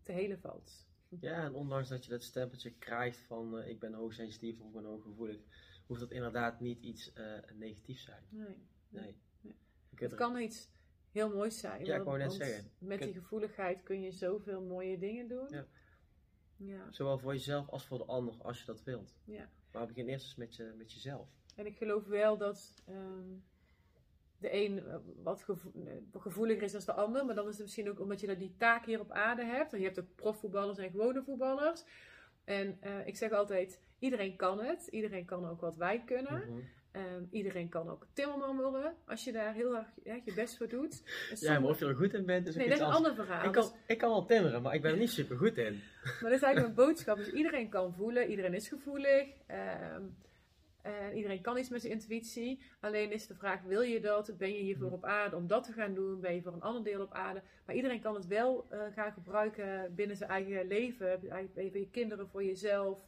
te 0.04 0.12
helen 0.12 0.40
valt. 0.40 0.85
Ja, 1.20 1.44
en 1.44 1.54
ondanks 1.54 1.90
dat 1.90 2.04
je 2.04 2.10
dat 2.10 2.24
stempeltje 2.24 2.72
krijgt 2.72 3.18
van 3.18 3.60
eh, 3.60 3.70
ik 3.70 3.80
ben 3.80 3.94
hoogsensitief 3.94 4.60
of 4.60 4.68
ik 4.68 4.74
ben 4.74 4.84
hooggevoelig, 4.86 5.42
hoeft 5.86 6.00
dat 6.00 6.12
inderdaad 6.12 6.60
niet 6.60 6.80
iets 6.82 7.14
eh, 7.14 7.34
negatiefs 7.54 8.04
zijn. 8.04 8.24
Nee. 8.30 8.68
Nee. 8.90 9.16
Het 9.96 10.12
er- 10.12 10.18
kan 10.18 10.38
iets 10.40 10.70
heel 11.12 11.30
moois 11.30 11.60
zijn. 11.60 11.86
Ja, 11.86 11.96
ik 11.96 12.04
wou 12.04 12.18
net 12.18 12.34
zeggen. 12.34 12.72
Met 12.78 13.02
die 13.02 13.14
gevoeligheid 13.14 13.84
kun 13.84 14.02
je 14.02 14.12
zoveel 14.12 14.62
mooie 14.62 14.98
dingen 14.98 15.28
doen. 15.28 15.48
Ja. 15.50 15.68
Ja. 16.58 16.92
Zowel 16.92 17.18
voor 17.18 17.34
jezelf 17.34 17.70
als 17.70 17.86
voor 17.86 17.98
de 17.98 18.06
ander, 18.06 18.36
als 18.42 18.60
je 18.60 18.66
dat 18.66 18.84
wilt. 18.84 19.16
Ja. 19.24 19.50
Maar 19.72 19.88
begin 19.88 20.08
eerst 20.08 20.26
eens 20.26 20.36
met, 20.36 20.56
je, 20.56 20.74
met 20.78 20.94
jezelf. 20.94 21.30
En 21.56 21.66
ik 21.66 21.78
geloof 21.78 22.06
wel 22.06 22.38
dat 22.38 22.74
ehm, 22.86 23.30
de 24.38 24.54
een 24.54 24.86
eh, 24.88 24.96
wat 25.24 25.44
gevo- 25.44 25.72
eh, 25.86 26.22
gevoeliger 26.22 26.64
is 26.64 26.72
dan 26.72 26.82
de 26.86 26.94
ander. 26.94 27.26
Maar 27.26 27.36
dan 27.36 27.48
is 27.48 27.54
het 27.54 27.62
misschien 27.64 27.90
ook 27.90 28.00
omdat 28.00 28.20
je 28.20 28.28
dat 28.28 28.40
die 28.40 28.56
taak 28.58 28.86
hier 28.86 29.00
op 29.00 29.12
aarde 29.12 29.46
hebt. 29.46 29.74
En 29.74 29.80
je 29.80 29.86
hebt 29.86 30.00
ook 30.00 30.16
profvoetballers 30.16 30.78
en 30.78 30.92
gewone 30.92 31.24
voetballers. 31.24 31.84
En 32.44 32.78
eh, 32.80 33.08
ik 33.08 33.18
zeg 33.18 33.32
altijd, 33.32 33.80
iedereen 34.00 34.36
kan 34.36 34.60
het. 34.64 34.88
Iedereen 34.88 35.26
kan 35.26 35.50
ook 35.50 35.62
wat 35.62 35.76
wij 35.76 36.04
kunnen. 36.06 36.44
Mhm. 36.50 36.60
Ehm, 36.92 37.24
iedereen 37.32 37.70
kan 37.70 37.90
ook 37.90 38.08
timmerman 38.14 38.58
worden. 38.58 38.94
Als 39.06 39.24
je 39.24 39.32
daar 39.32 39.54
heel 39.54 39.76
erg 39.76 39.88
ja, 40.04 40.20
je 40.26 40.34
best 40.34 40.58
voor 40.58 40.68
doet. 40.68 41.04
En 41.32 41.38
Ja, 41.40 41.60
maar 41.60 41.70
of 41.70 41.80
je 41.80 41.86
er 41.86 41.96
goed 41.96 42.14
in 42.14 42.26
bent, 42.26 42.48
is 42.48 42.56
Nee, 42.56 42.70
dat 42.70 42.78
is 42.80 42.84
een 42.86 42.92
ander 42.92 43.16
verhaal. 43.16 43.46
Ik 43.46 43.54
Dus- 43.54 43.70
kan, 43.70 43.78
ik 43.88 43.98
kan 43.98 44.10
wel 44.10 44.26
timmeren, 44.26 44.62
maar 44.62 44.74
ik 44.76 44.82
ben 44.82 44.92
er 44.92 44.98
niet 44.98 45.12
super 45.12 45.38
goed 45.38 45.58
in. 45.58 45.74
Maar 46.04 46.30
dat 46.30 46.32
is 46.32 46.42
eigenlijk 46.42 46.76
mijn 46.76 46.88
boodschap. 46.88 47.18
Dus 47.18 47.32
iedereen 47.32 47.70
kan 47.70 47.94
voelen, 47.94 48.30
iedereen 48.30 48.54
is 48.54 48.68
gevoelig. 48.68 49.28
ehm, 49.48 50.04
en 50.86 51.16
iedereen 51.16 51.42
kan 51.42 51.58
iets 51.58 51.70
met 51.70 51.82
zijn 51.82 51.94
intuïtie. 51.94 52.62
Alleen 52.80 53.12
is 53.12 53.28
de 53.28 53.36
vraag, 53.36 53.62
wil 53.62 53.82
je 53.82 54.00
dat? 54.00 54.38
Ben 54.38 54.54
je 54.54 54.60
hiervoor 54.60 54.92
op 54.92 55.04
aarde 55.04 55.36
om 55.36 55.48
dat 55.48 55.64
te 55.64 55.74
gaan 55.74 55.94
doen? 55.94 56.20
Ben 56.20 56.36
je 56.36 56.42
voor 56.42 56.54
een 56.54 56.62
ander 56.62 56.84
deel 56.84 57.02
op 57.02 57.14
aarde? 57.14 57.42
Maar 57.66 57.76
iedereen 57.76 58.02
kan 58.02 58.16
het 58.16 58.28
wel 58.28 58.66
eh, 58.70 58.80
gaan 58.94 59.12
gebruiken 59.12 59.96
binnen 59.96 60.18
zijn 60.18 60.30
eigen 60.30 60.68
leven. 60.68 61.20
Voor 61.20 61.62
je 61.62 61.90
kinderen, 61.92 62.30
voor 62.30 62.44
jezelf. 62.44 63.08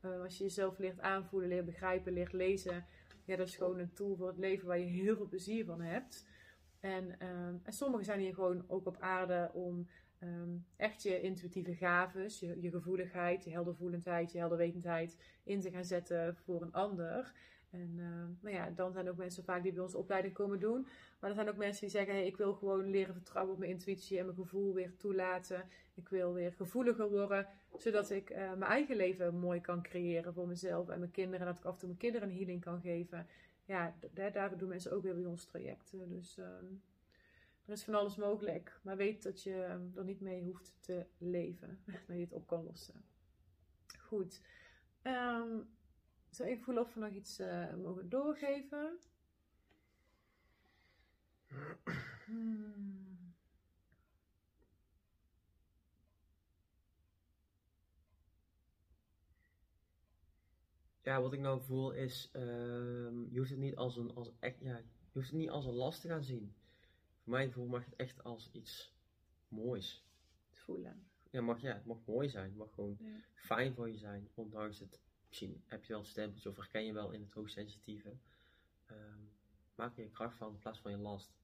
Eh, 0.00 0.22
als 0.22 0.38
je 0.38 0.44
jezelf 0.44 0.78
leert 0.78 1.00
aanvoelen, 1.00 1.48
leert 1.48 1.64
begrijpen, 1.64 2.12
leert 2.12 2.32
lezen. 2.32 2.84
Ja, 3.24 3.36
dat 3.36 3.48
is 3.48 3.56
gewoon 3.56 3.78
een 3.78 3.92
tool 3.92 4.16
voor 4.16 4.28
het 4.28 4.38
leven 4.38 4.66
waar 4.66 4.78
je 4.78 4.84
heel 4.84 5.16
veel 5.16 5.28
plezier 5.28 5.64
van 5.64 5.80
hebt. 5.80 6.26
En, 6.80 7.18
ehm, 7.18 7.54
en 7.62 7.72
sommigen 7.72 8.04
zijn 8.04 8.20
hier 8.20 8.34
gewoon 8.34 8.64
ook 8.68 8.86
op 8.86 8.96
aarde 9.00 9.50
om 9.52 9.88
ehm, 10.26 10.56
echt 10.76 11.02
je 11.02 11.20
intuïtieve 11.20 11.74
gaves, 11.74 12.40
je, 12.40 12.60
je 12.60 12.70
gevoeligheid, 12.70 13.44
je 13.44 13.50
heldervoelendheid, 13.50 14.32
je 14.32 14.38
helderwetendheid 14.38 15.16
in 15.44 15.60
te 15.60 15.70
gaan 15.70 15.84
zetten 15.84 16.36
voor 16.36 16.62
een 16.62 16.72
ander. 16.72 17.32
En 17.70 17.94
ehm, 17.98 18.30
nou 18.40 18.54
ja, 18.54 18.70
dan 18.70 18.92
zijn 18.92 19.08
ook 19.08 19.16
mensen 19.16 19.44
vaak 19.44 19.62
die 19.62 19.72
bij 19.72 19.82
onze 19.82 19.98
opleiding 19.98 20.34
komen 20.34 20.60
doen. 20.60 20.86
Maar 21.20 21.30
er 21.30 21.36
zijn 21.36 21.48
ook 21.48 21.56
mensen 21.56 21.80
die 21.80 21.90
zeggen, 21.90 22.26
ik 22.26 22.36
wil 22.36 22.54
gewoon 22.54 22.90
leren 22.90 23.14
vertrouwen 23.14 23.52
op 23.52 23.58
mijn 23.58 23.70
intuïtie 23.70 24.18
en 24.18 24.24
mijn 24.24 24.36
gevoel 24.36 24.74
weer 24.74 24.96
toelaten. 24.96 25.68
Ik 25.94 26.08
wil 26.08 26.32
weer 26.32 26.52
gevoeliger 26.52 27.10
worden, 27.10 27.46
zodat 27.76 28.10
ik 28.10 28.30
eh, 28.30 28.38
mijn 28.38 28.70
eigen 28.70 28.96
leven 28.96 29.38
mooi 29.38 29.60
kan 29.60 29.82
creëren 29.82 30.34
voor 30.34 30.46
mezelf 30.46 30.88
en 30.88 30.98
mijn 30.98 31.10
kinderen. 31.10 31.40
En 31.40 31.46
dat 31.46 31.58
ik 31.58 31.64
af 31.64 31.72
en 31.72 31.78
toe 31.78 31.88
mijn 31.88 32.00
kinderen 32.00 32.28
een 32.28 32.36
healing 32.36 32.60
kan 32.60 32.80
geven. 32.80 33.26
Ja, 33.64 33.94
daar, 34.12 34.32
daar 34.32 34.56
doen 34.56 34.68
mensen 34.68 34.92
ook 34.92 35.02
weer 35.02 35.14
bij 35.14 35.24
ons 35.24 35.44
trajecten. 35.44 36.08
Dus 36.08 36.38
ehm, 36.38 36.64
er 37.66 37.72
is 37.72 37.84
van 37.84 37.94
alles 37.94 38.16
mogelijk. 38.16 38.80
Maar 38.82 38.96
weet 38.96 39.22
dat 39.22 39.42
je 39.42 39.62
ehm, 39.62 39.86
er 39.94 40.04
niet 40.04 40.20
mee 40.20 40.44
hoeft 40.44 40.76
te 40.80 41.06
leven. 41.18 41.78
Dat 42.06 42.16
je 42.16 42.22
het 42.22 42.32
op 42.32 42.46
kan 42.46 42.64
lossen. 42.64 43.04
Goed. 43.98 44.42
Ehm 45.02 45.58
zou 46.36 46.50
ik 46.50 46.62
voelen 46.62 46.82
of 46.82 46.94
we 46.94 47.00
nog 47.00 47.10
iets 47.10 47.38
eh, 47.38 47.74
mogen 47.74 48.08
doorgeven? 48.08 48.98
Hmm. 52.26 53.34
Ja, 61.02 61.20
wat 61.20 61.32
ik 61.32 61.40
nou 61.40 61.62
voel 61.62 61.92
is, 61.92 62.30
ehm, 62.32 63.30
je 63.30 63.38
hoeft 63.38 63.50
het 63.50 63.58
niet 63.58 63.76
als 63.76 63.96
een, 63.96 64.14
als 64.14 64.32
ja, 64.40 64.76
je 64.76 65.12
hoeft 65.12 65.26
het 65.26 65.36
niet 65.36 65.50
als 65.50 65.66
een 65.66 65.74
last 65.74 66.00
te 66.00 66.08
gaan 66.08 66.24
zien. 66.24 66.54
Voor 67.26 67.34
mijn 67.34 67.48
gevoel 67.48 67.66
mag 67.66 67.84
het 67.84 67.96
echt 67.96 68.24
als 68.24 68.50
iets 68.52 68.94
moois. 69.48 70.04
Voelen. 70.52 71.06
Ja, 71.30 71.40
mag, 71.40 71.60
ja, 71.60 71.74
het 71.74 71.84
mag 71.84 71.98
mooi 72.04 72.28
zijn. 72.28 72.44
Het 72.44 72.56
mag 72.56 72.74
gewoon 72.74 72.96
Ja. 73.00 73.20
fijn 73.34 73.74
voor 73.74 73.88
je 73.88 73.96
zijn. 73.96 74.28
Ondanks 74.34 74.78
het, 74.78 75.00
misschien 75.26 75.62
heb 75.66 75.84
je 75.84 75.92
wel 75.92 75.98
een 75.98 76.06
stempeltje 76.08 76.48
of 76.48 76.56
herken 76.56 76.84
je 76.84 76.92
wel 76.92 77.10
in 77.10 77.20
het 77.20 77.32
hoogsensitieve. 77.32 78.16
Ehm 78.86 79.24
maak 79.74 79.96
er 79.96 80.02
je 80.02 80.10
kracht 80.10 80.36
van 80.36 80.52
in 80.52 80.58
plaats 80.58 80.80
van 80.80 80.90
je 80.90 80.96
last. 80.96 81.34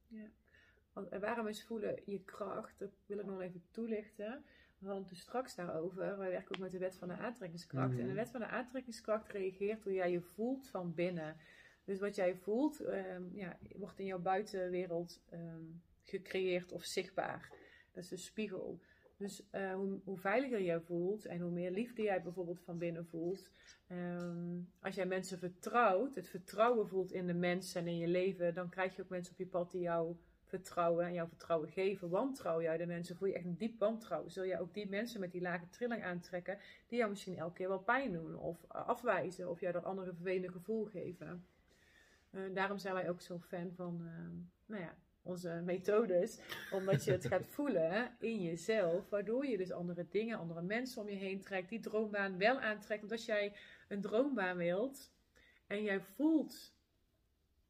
Want, 0.92 1.09
en 1.09 1.21
waarom 1.21 1.47
is 1.47 1.64
voelen 1.64 2.03
je 2.05 2.21
kracht? 2.25 2.79
Dat 2.79 2.90
wil 3.07 3.18
ik 3.18 3.27
nog 3.27 3.40
even 3.40 3.62
toelichten. 3.71 4.45
We 4.79 4.87
hadden 4.87 5.03
het 5.03 5.12
dus 5.12 5.21
straks 5.21 5.55
daarover. 5.55 6.18
Wij 6.18 6.31
werken 6.31 6.55
ook 6.55 6.61
met 6.61 6.71
de 6.71 6.79
wet 6.79 6.97
van 6.97 7.09
de 7.09 7.16
aantrekkingskracht. 7.16 7.90
Mhm. 7.92 8.01
En 8.01 8.07
de 8.07 8.12
wet 8.12 8.31
van 8.31 8.40
de 8.40 8.47
aantrekkingskracht 8.47 9.29
reageert 9.29 9.83
hoe 9.83 9.92
jij 9.92 10.11
je 10.11 10.21
voelt 10.21 10.68
van 10.68 10.95
binnen. 10.95 11.37
Dus 11.85 11.99
wat 11.99 12.14
jij 12.14 12.37
voelt, 12.37 12.81
ehm, 12.81 13.23
ja, 13.33 13.59
wordt 13.77 13.99
in 13.99 14.07
jouw 14.07 14.21
buitenwereld 14.21 15.23
ehm, 15.31 15.64
gecreëerd 16.03 16.73
of 16.73 16.85
zichtbaar. 16.85 17.53
Dat 17.92 18.03
is 18.03 18.09
de 18.09 18.16
spiegel. 18.16 18.81
Dus 19.16 19.51
eh, 19.51 19.75
hoe, 19.75 20.01
hoe 20.05 20.18
veiliger 20.18 20.62
jij 20.62 20.81
voelt 20.81 21.27
en 21.27 21.40
hoe 21.40 21.51
meer 21.51 21.71
liefde 21.71 22.03
jij 22.03 22.23
bijvoorbeeld 22.23 22.61
van 22.61 22.79
binnen 22.79 23.07
voelt. 23.07 23.51
ehm, 23.88 24.61
als 24.81 24.95
jij 24.95 25.07
mensen 25.07 25.38
vertrouwt, 25.38 26.14
het 26.14 26.29
vertrouwen 26.29 26.88
voelt 26.88 27.12
in 27.12 27.27
de 27.27 27.35
mensen 27.35 27.81
en 27.81 27.87
in 27.87 27.99
je 27.99 28.09
leven, 28.09 28.55
dan 28.55 28.68
krijg 28.68 28.97
je 28.97 29.03
ook 29.03 29.09
mensen 29.09 29.33
op 29.33 29.38
je 29.38 29.47
pad 29.47 29.71
die 29.71 29.81
jou 29.81 30.16
vertrouwen 30.45 31.07
en 31.07 31.12
jouw 31.12 31.27
vertrouwen 31.27 31.68
geven. 31.68 32.09
Wantrouw 32.09 32.62
jij 32.62 32.77
de 32.77 32.87
mensen, 32.87 33.16
voel 33.16 33.29
je 33.29 33.35
echt 33.35 33.45
een 33.45 33.57
diep 33.57 33.79
wantrouwen. 33.79 34.31
Zul 34.31 34.47
jij 34.47 34.61
ook 34.61 34.75
die 34.75 34.88
mensen 34.88 35.21
met 35.21 35.33
die 35.33 35.40
lage 35.40 35.68
trilling 35.68 36.05
aantrekken, 36.05 36.59
die 36.88 36.99
jou 36.99 37.11
misschien 37.11 37.37
elke 37.37 37.55
keer 37.55 37.68
wel 37.68 37.83
pijn 37.83 38.12
doen 38.12 38.37
of 38.37 38.64
afwijzen 38.68 39.51
of 39.51 39.61
jou 39.61 39.73
dat 39.73 39.85
andere 39.85 40.12
vervelende 40.12 40.53
gevoel 40.53 40.85
geven. 40.85 41.47
Eh, 42.33 42.40
daarom 42.55 42.79
zijn 42.79 42.95
wij 42.95 43.09
ook 43.09 43.21
zo 43.21 43.38
fan 43.38 43.73
van 43.75 44.03
ehm, 44.07 44.37
nou 44.66 44.83
ja, 44.83 44.97
onze 45.23 45.62
methodes, 45.64 46.40
omdat 46.71 47.05
je 47.05 47.11
het 47.11 47.27
gaat 47.33 47.47
voelen 47.47 48.16
in 48.18 48.42
jezelf, 48.42 49.11
waardoor 49.11 49.47
je 49.47 49.57
dus 49.57 49.73
andere 49.73 50.07
dingen, 50.09 50.38
andere 50.38 50.62
mensen 50.62 51.03
om 51.03 51.09
je 51.09 51.16
heen 51.16 51.40
trekt, 51.40 51.68
die 51.68 51.81
droombaan 51.81 52.38
wel 52.38 52.61
aantrekt. 52.61 53.01
Want 53.01 53.12
als 53.12 53.25
jij 53.25 53.57
een 53.88 54.01
droombaan 54.01 54.57
wilt 54.57 55.12
en 55.66 55.83
jij 55.83 56.01
voelt 56.01 56.75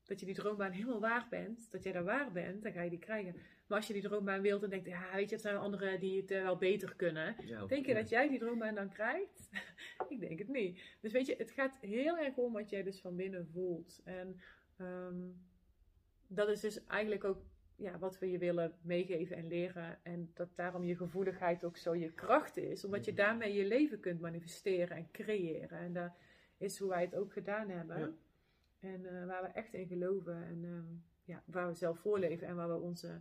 dat 0.05 0.21
je 0.21 0.27
die 0.27 0.35
droombaan 0.35 0.71
helemaal 0.71 1.01
waar 1.01 1.27
bent, 1.31 1.71
dat 1.71 1.83
jij 1.83 1.93
daar 1.93 2.05
waar 2.05 2.33
bent, 2.33 2.63
dan 2.63 2.73
ga 2.73 2.83
je 2.83 2.91
die 2.91 2.99
krijgen. 2.99 3.37
Maar 3.73 3.81
als 3.81 3.91
je 3.91 4.01
die 4.01 4.09
droombaan 4.09 4.41
wilt 4.41 4.63
en 4.63 4.71
denkt, 4.71 4.87
ja, 4.87 5.15
weet 5.15 5.29
je, 5.29 5.35
het 5.35 5.45
zijn 5.45 5.57
anderen 5.57 6.01
die 6.01 6.21
het 6.21 6.31
eh, 6.31 6.43
wel 6.43 6.57
beter 6.57 6.95
kunnen. 6.97 7.37
Ja, 7.45 7.67
Denk 7.67 7.87
je 7.87 7.93
ja. 7.93 7.99
dat 8.01 8.09
jij 8.09 8.29
die 8.29 8.39
droombaan 8.39 8.75
dan 8.75 8.89
krijgt? 8.89 9.49
ik 10.09 10.21
denk 10.21 10.39
het 10.39 10.49
niet. 10.49 10.81
Dus 11.01 11.13
weet 11.13 11.27
je, 11.27 11.35
het 11.39 11.51
gaat 11.51 11.79
heel 11.81 12.19
erg 12.19 12.37
om 12.37 12.53
wat 12.53 12.71
jij 12.71 12.83
dus 12.83 13.01
van 13.01 13.17
binnen 13.17 13.49
voelt. 13.53 14.01
En 14.05 14.41
ehm, 14.77 15.17
dat 16.27 16.49
is 16.49 16.61
dus 16.61 16.87
eigenlijk 16.87 17.25
ook 17.25 17.43
ja, 17.77 17.99
wat 17.99 18.19
we 18.19 18.31
je 18.31 18.39
willen 18.39 18.75
meegeven 18.83 19.37
en 19.37 19.47
leren. 19.49 19.99
En 20.03 20.31
dat 20.35 20.49
daarom 20.57 20.85
je 20.85 20.97
gevoeligheid 20.97 21.65
ook 21.65 21.77
zo 21.77 21.95
je 21.95 22.13
kracht 22.13 22.57
is. 22.57 22.85
Omdat 22.85 23.05
je 23.05 23.13
Mhm. 23.13 23.21
daarmee 23.21 23.53
je 23.55 23.67
leven 23.67 24.01
kunt 24.01 24.21
manifesteren 24.21 24.97
en 24.97 25.09
creëren. 25.13 25.79
En 25.79 25.93
dat 25.93 26.13
is 26.59 26.79
hoe 26.79 26.89
wij 26.89 27.03
het 27.03 27.15
ook 27.15 27.33
gedaan 27.33 27.69
hebben. 27.69 27.99
Ja. 27.99 28.13
En 28.89 29.07
eh, 29.07 29.27
waar 29.27 29.43
we 29.43 29.49
echt 29.49 29.75
in 29.75 29.87
geloven. 29.87 30.45
En 30.45 30.65
ehm, 30.65 30.95
ja, 31.25 31.43
waar 31.47 31.69
we 31.69 31.75
zelf 31.75 31.99
voorleven. 31.99 32.47
En 32.47 32.57
waar 32.57 32.69
we 32.69 32.81
onze 32.81 33.21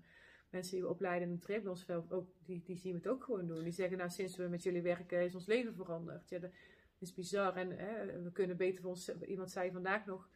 mensen 0.52 0.74
die 0.74 0.84
we 0.84 0.90
opleiden 0.90 1.30
in 1.30 1.42
het 1.56 1.68
onszelf 1.68 2.12
ook, 2.12 2.30
die, 2.46 2.62
die 2.64 2.78
zien 2.78 2.94
het 2.94 3.08
ook 3.08 3.24
gewoon 3.24 3.48
doen. 3.48 3.64
Die 3.64 3.74
zeggen, 3.74 3.98
nou 3.98 4.10
sinds 4.10 4.36
we 4.36 4.48
met 4.48 4.64
jullie 4.64 4.82
werken 4.82 5.24
is 5.24 5.36
ons 5.36 5.46
leven 5.46 5.76
veranderd. 5.76 6.30
Ja, 6.30 6.40
dat 6.40 6.52
is 7.00 7.14
bizar. 7.14 7.56
En 7.56 7.78
hè, 7.78 8.22
we 8.22 8.32
kunnen 8.32 8.58
beter 8.58 8.82
voor 8.82 8.90
ons, 8.90 9.10
iemand 9.10 9.52
zei 9.52 9.72
vandaag 9.72 10.06
nog, 10.06 10.30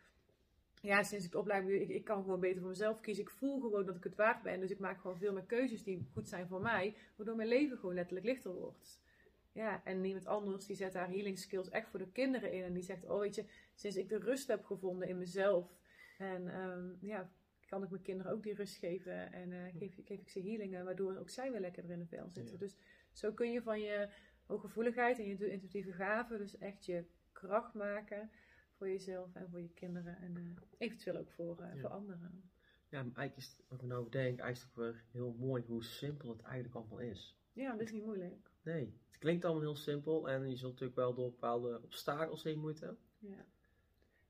ja 0.82 1.04
sinds 1.04 1.25
ik 1.25 1.32
doe, 1.32 1.82
ik, 1.82 1.89
ik 1.89 2.04
kan 2.04 2.23
gewoon 2.23 2.39
beter 2.39 2.60
voor 2.60 2.69
mezelf 2.69 2.99
kiezen. 2.99 3.23
Ik 3.23 3.30
voel 3.30 3.60
gewoon 3.60 3.86
dat 3.86 3.95
ik 3.95 4.04
het 4.04 4.15
waard 4.15 4.41
ben. 4.43 4.60
Dus 4.60 4.71
ik 4.71 4.80
maak 4.80 5.01
gewoon 5.01 5.17
veel 5.17 5.34
meer 5.34 5.45
keuzes 5.45 5.84
die 5.84 6.08
goed 6.13 6.28
zijn 6.28 6.47
voor 6.47 6.62
mij. 6.62 6.95
Waardoor 7.15 7.36
mijn 7.36 7.47
leven 7.47 7.78
gewoon 7.78 7.95
letterlijk 7.95 8.25
lichter 8.25 8.54
wordt. 8.54 9.04
Ja, 9.51 9.82
en 9.84 10.06
iemand 10.06 10.25
anders 10.25 10.65
die 10.65 10.75
zet 10.75 10.93
haar 10.93 11.10
healing 11.10 11.39
skills 11.39 11.69
echt 11.69 11.89
voor 11.89 11.99
de 11.99 12.12
kinderen 12.12 12.51
in. 12.51 12.63
En 12.63 12.73
die 12.73 12.84
zegt, 12.84 13.06
oh 13.06 13.19
weet 13.19 13.36
je, 13.36 13.45
sinds 13.75 13.97
ik 13.97 14.10
de 14.10 14.17
rust 14.17 14.47
heb 14.47 14.65
gevonden 14.65 15.08
in 15.08 15.17
mezelf. 15.17 15.78
En 16.17 16.47
ehm, 16.47 17.06
ja, 17.06 17.32
kan 17.65 17.84
ik 17.84 17.89
mijn 17.89 18.01
kinderen 18.01 18.32
ook 18.32 18.43
die 18.43 18.54
rust 18.54 18.75
geven. 18.78 19.32
En 19.32 19.51
eh, 19.51 19.73
geef, 19.78 19.95
geef 20.06 20.19
ik 20.19 20.30
ze 20.30 20.39
healingen, 20.41 20.86
waardoor 20.86 21.17
ook 21.17 21.30
zij 21.30 21.51
weer 21.51 21.60
lekker 21.60 21.89
in 21.89 21.99
de 21.99 22.06
vel 22.08 22.30
zitten. 22.30 22.54
Ja. 22.54 22.60
Dus 22.60 22.78
zo 23.12 23.32
kun 23.34 23.51
je 23.51 23.62
van 23.62 23.80
je 23.82 24.10
hooggevoeligheid 24.45 25.19
en 25.19 25.25
je 25.25 25.49
intuïtieve 25.49 25.91
gaven 25.91 26.38
dus 26.38 26.58
echt 26.58 26.86
je 26.86 27.06
kracht 27.32 27.73
maken 27.73 28.30
voor 28.78 28.88
jezelf 28.89 29.36
en 29.36 29.49
voor 29.49 29.62
je 29.62 29.69
kinderen. 29.73 30.17
En 30.17 30.38
eh, 30.38 30.43
eventueel 30.78 31.17
ook 31.17 31.32
voor, 31.32 31.60
eh, 31.62 31.73
Ja. 31.75 31.82
voor 31.82 31.89
anderen. 31.89 32.49
Ja, 32.89 33.04
maar 33.04 33.15
eigenlijk 33.15 33.38
is 33.38 33.56
wat 33.67 33.82
ik 33.82 33.88
nou 33.88 34.04
bedenk, 34.04 34.39
eigenlijk 34.39 34.75
weer 34.75 35.04
heel 35.12 35.34
mooi 35.39 35.63
hoe 35.67 35.84
simpel 35.84 36.30
het 36.30 36.41
eigenlijk 36.41 36.75
allemaal 36.75 36.99
is. 36.99 37.38
Ja, 37.54 37.71
dat 37.71 37.82
is 37.82 37.91
niet 37.91 38.04
moeilijk. 38.06 38.49
Nee, 38.62 38.93
het 39.10 39.17
klinkt 39.19 39.45
allemaal 39.45 39.63
heel 39.63 39.75
simpel 39.75 40.30
en 40.30 40.49
je 40.49 40.56
zult 40.56 40.71
natuurlijk 40.71 40.99
wel 40.99 41.13
door 41.13 41.30
bepaalde 41.30 41.82
obstakels 41.84 42.43
heen 42.43 42.60
moeten. 42.60 42.97
Ja. 43.19 43.45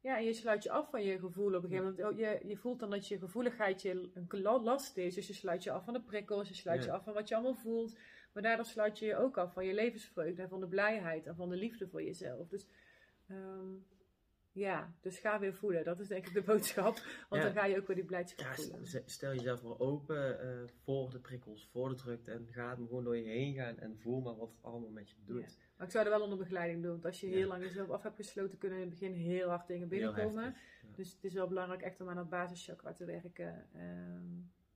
Ja, 0.06 0.18
en 0.18 0.24
je 0.24 0.34
sluit 0.34 0.64
je 0.64 0.72
af 0.72 0.90
van 0.90 1.04
je 1.04 1.20
gevoel 1.20 1.56
op 1.56 1.64
een 1.64 1.70
gegeven 1.70 1.84
moment. 1.86 2.04
Oh, 2.14 2.18
Je, 2.20 2.40
je 2.48 2.58
voelt 2.58 2.80
dan 2.80 2.90
dat 2.90 3.08
je 3.08 3.18
gevoeligheid 3.18 3.82
je 3.82 4.10
een 4.14 4.28
la- 4.42 4.60
last 4.62 4.98
is. 4.98 5.16
Dus 5.16 5.28
je 5.28 5.34
sluit 5.34 5.64
je 5.64 5.72
af 5.72 5.84
van 5.84 5.94
de 5.94 6.02
prikkels, 6.02 6.48
je 6.48 6.54
sluit 6.56 6.80
Ja. 6.80 6.86
je 6.86 6.92
af 6.92 7.04
van 7.04 7.14
wat 7.14 7.28
je 7.28 7.36
allemaal 7.36 7.56
voelt. 7.56 7.98
Maar 8.34 8.44
daardoor 8.44 8.66
sluit 8.66 9.00
je 9.00 9.06
je 9.06 9.16
ook 9.18 9.38
af 9.38 9.54
van 9.54 9.66
je 9.66 9.74
levensvreugde 9.74 10.42
en 10.42 10.50
van 10.50 10.60
de 10.60 10.68
blijheid 10.68 11.26
en 11.26 11.36
van 11.36 11.50
de 11.50 11.56
liefde 11.56 11.88
voor 11.88 12.04
jezelf. 12.04 12.48
Dus 12.48 12.68
ehm, 13.28 13.74
ja, 14.56 14.94
dus 15.02 15.20
ga 15.20 15.40
weer 15.40 15.54
voelen. 15.54 15.84
Dat 15.84 16.00
is 16.00 16.08
denk 16.08 16.28
ik 16.28 16.34
de 16.34 16.42
boodschap. 16.42 16.94
Want 17.30 17.42
Ja. 17.42 17.48
dan 17.48 17.54
ga 17.54 17.66
je 17.66 17.78
ook 17.78 17.88
weer 17.88 17.96
die 17.96 18.06
blijdschap 18.06 18.46
Ja, 18.46 18.54
voelen. 18.54 19.04
stel 19.06 19.34
jezelf 19.34 19.64
maar 19.64 19.80
open 19.80 20.40
eh, 20.40 20.68
voor 20.84 21.10
de 21.10 21.20
prikkels, 21.20 21.68
voor 21.72 21.90
de 21.90 21.96
drukte 21.96 22.32
en 22.32 22.48
ga 22.52 22.70
het 22.70 22.78
gewoon 22.78 23.04
door 23.04 23.18
je 23.18 23.24
heen 23.30 23.54
gaan 23.54 23.78
en 23.80 23.98
voel 23.98 24.22
maar 24.22 24.36
wat 24.36 24.50
het 24.52 24.64
allemaal 24.64 24.90
met 24.90 25.10
je 25.10 25.16
doet. 25.26 25.42
Ja. 25.42 25.64
Maar 25.78 25.86
ik 25.88 25.94
zou 25.94 26.06
er 26.06 26.12
wel 26.12 26.22
onder 26.22 26.38
begeleiding 26.38 26.82
doen. 26.82 26.92
Want 26.92 27.06
als 27.06 27.20
je 27.20 27.28
heel 27.28 27.48
lang 27.48 27.64
jezelf 27.64 27.90
af 27.90 28.04
hebt 28.04 28.16
gesloten, 28.16 28.58
kunnen 28.58 28.78
in 28.80 28.90
het 28.90 29.00
begin 29.00 29.14
heel 29.14 29.50
hard 29.50 29.68
dingen 29.68 29.88
binnenkomen. 29.88 30.44
heftig. 30.44 30.96
Dus 30.96 31.12
het 31.14 31.24
is 31.24 31.34
wel 31.34 31.48
belangrijk 31.48 31.82
echt 31.82 32.02
om 32.02 32.10
aan 32.10 32.16
dat 32.16 32.30
basischakra 32.30 32.94
te 32.94 33.06
werken. 33.06 33.68
ehm, 33.74 34.24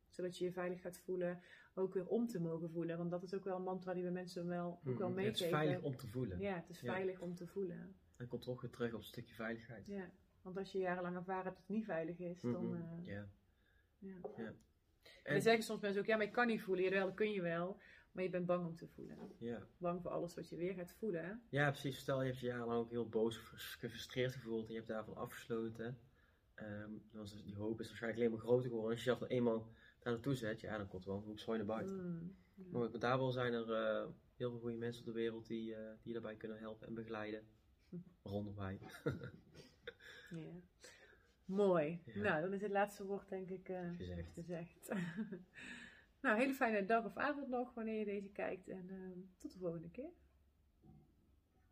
zodat 0.09 0.37
je 0.37 0.45
je 0.45 0.51
veilig 0.51 0.81
gaat 0.81 0.97
voelen. 0.97 1.41
Ook 1.73 1.93
weer 1.93 2.07
om 2.07 2.27
te 2.27 2.39
mogen 2.41 2.69
voelen. 2.69 2.97
Want 2.97 3.11
dat 3.11 3.23
is 3.23 3.33
ook 3.33 3.43
wel 3.43 3.55
een 3.55 3.63
mantra 3.63 3.93
die 3.93 4.03
we 4.03 4.09
mensen 4.09 4.47
wel, 4.47 4.79
ook 4.85 4.97
wel 4.97 5.09
Mhm, 5.09 5.17
Het 5.17 5.25
meegeven. 5.25 5.45
is 5.45 5.51
veilig 5.51 5.81
om 5.81 5.95
te 5.95 6.07
voelen. 6.07 6.39
Ja, 6.39 6.55
het 6.55 6.69
is 6.69 6.79
veilig 6.79 7.19
om 7.19 7.35
te 7.35 7.47
voelen. 7.47 7.95
En 8.19 8.27
komt 8.27 8.41
toch 8.41 8.61
weer 8.61 8.71
terug 8.71 8.93
op 8.93 8.99
een 8.99 9.05
stukje 9.05 9.35
veiligheid. 9.35 9.85
Ja. 9.87 10.09
Want 10.41 10.57
als 10.57 10.71
je 10.71 10.79
jarenlang 10.79 11.15
ervaren 11.15 11.43
hebt 11.43 11.55
dat 11.55 11.65
het 11.67 11.75
niet 11.75 11.85
veilig 11.85 12.19
is, 12.19 12.41
dan... 12.41 12.65
Mhm, 12.65 12.75
eh, 12.75 13.05
ja. 13.05 13.29
ja. 13.97 14.15
Ja. 14.37 14.43
En 14.43 14.55
En, 15.23 15.33
dan 15.33 15.41
zeggen 15.41 15.63
soms 15.63 15.81
mensen 15.81 16.01
ook, 16.01 16.07
ja, 16.07 16.17
maar 16.17 16.25
ik 16.25 16.31
kan 16.31 16.47
niet 16.47 16.61
voelen. 16.61 16.83
Jawel, 16.83 17.05
dat 17.05 17.15
kun 17.15 17.31
je 17.31 17.41
wel. 17.41 17.81
Maar 18.11 18.23
je 18.23 18.29
bent 18.29 18.45
bang 18.45 18.65
om 18.67 18.75
te 18.75 18.87
voelen. 18.87 19.17
ja. 19.37 19.67
Bang 19.77 20.01
voor 20.01 20.11
alles 20.11 20.35
wat 20.35 20.49
je 20.49 20.55
weer 20.55 20.73
gaat 20.73 20.91
voelen. 20.91 21.25
hè? 21.25 21.33
ja, 21.49 21.69
precies. 21.69 21.97
Stel 21.97 22.21
je 22.21 22.27
hebt 22.27 22.39
je 22.39 22.45
jarenlang 22.45 22.79
ook 22.79 22.89
heel 22.89 23.09
boos 23.09 23.37
of 23.37 23.53
gefrustreerd 23.79 24.33
gevoeld 24.33 24.65
en 24.67 24.71
je 24.71 24.77
hebt 24.77 24.87
daarvan 24.89 25.15
afgesloten. 25.15 25.97
Dan 27.11 27.23
is 27.23 27.43
die 27.43 27.55
hoop 27.55 27.79
is 27.79 27.87
waarschijnlijk 27.87 28.21
alleen 28.21 28.35
maar 28.35 28.45
groter 28.45 28.69
geworden. 28.69 28.91
Als 28.91 29.03
je 29.03 29.05
jezelf 29.05 29.29
dan 29.29 29.37
eenmaal 29.37 29.67
daar 29.99 30.13
naartoe 30.13 30.35
zet, 30.35 30.61
ja, 30.61 30.77
dan 30.77 30.87
komt 30.87 31.05
er 31.05 31.11
wel 31.11 31.23
een 31.27 31.39
zooi 31.39 31.57
naar 31.57 31.67
buiten. 31.67 31.95
Mm. 31.95 32.35
Maar 32.71 32.99
daar 32.99 33.17
wel 33.17 33.31
zijn 33.31 33.53
er 33.53 33.73
eh, 33.73 34.07
heel 34.35 34.49
veel 34.49 34.59
goede 34.59 34.77
mensen 34.77 35.01
op 35.01 35.07
de 35.07 35.19
wereld 35.19 35.47
die, 35.47 35.75
eh, 35.75 35.81
die 36.01 36.13
je 36.13 36.13
daarbij 36.13 36.35
kunnen 36.35 36.59
helpen 36.59 36.87
en 36.87 36.93
begeleiden. 36.93 37.47
Waaronder 38.21 38.55
wij. 38.55 38.79
Ja. 40.29 40.61
Mooi. 41.45 42.01
Ja. 42.05 42.21
Nou, 42.21 42.41
dan 42.41 42.53
is 42.53 42.61
het 42.61 42.71
laatste 42.71 43.05
woord 43.05 43.29
denk 43.29 43.49
ik 43.49 43.69
eh, 43.69 43.93
Gezegd. 43.95 44.33
gezegd. 44.33 44.87
nou, 46.21 46.37
hele 46.39 46.53
fijne 46.53 46.85
dag 46.85 47.05
of 47.05 47.17
avond 47.17 47.47
nog 47.47 47.73
wanneer 47.73 47.99
je 47.99 48.05
deze 48.05 48.29
kijkt. 48.29 48.67
En 48.67 48.89
ehm, 48.89 49.19
tot 49.37 49.53
de 49.53 49.59
volgende 49.59 49.89
keer. 49.89 50.09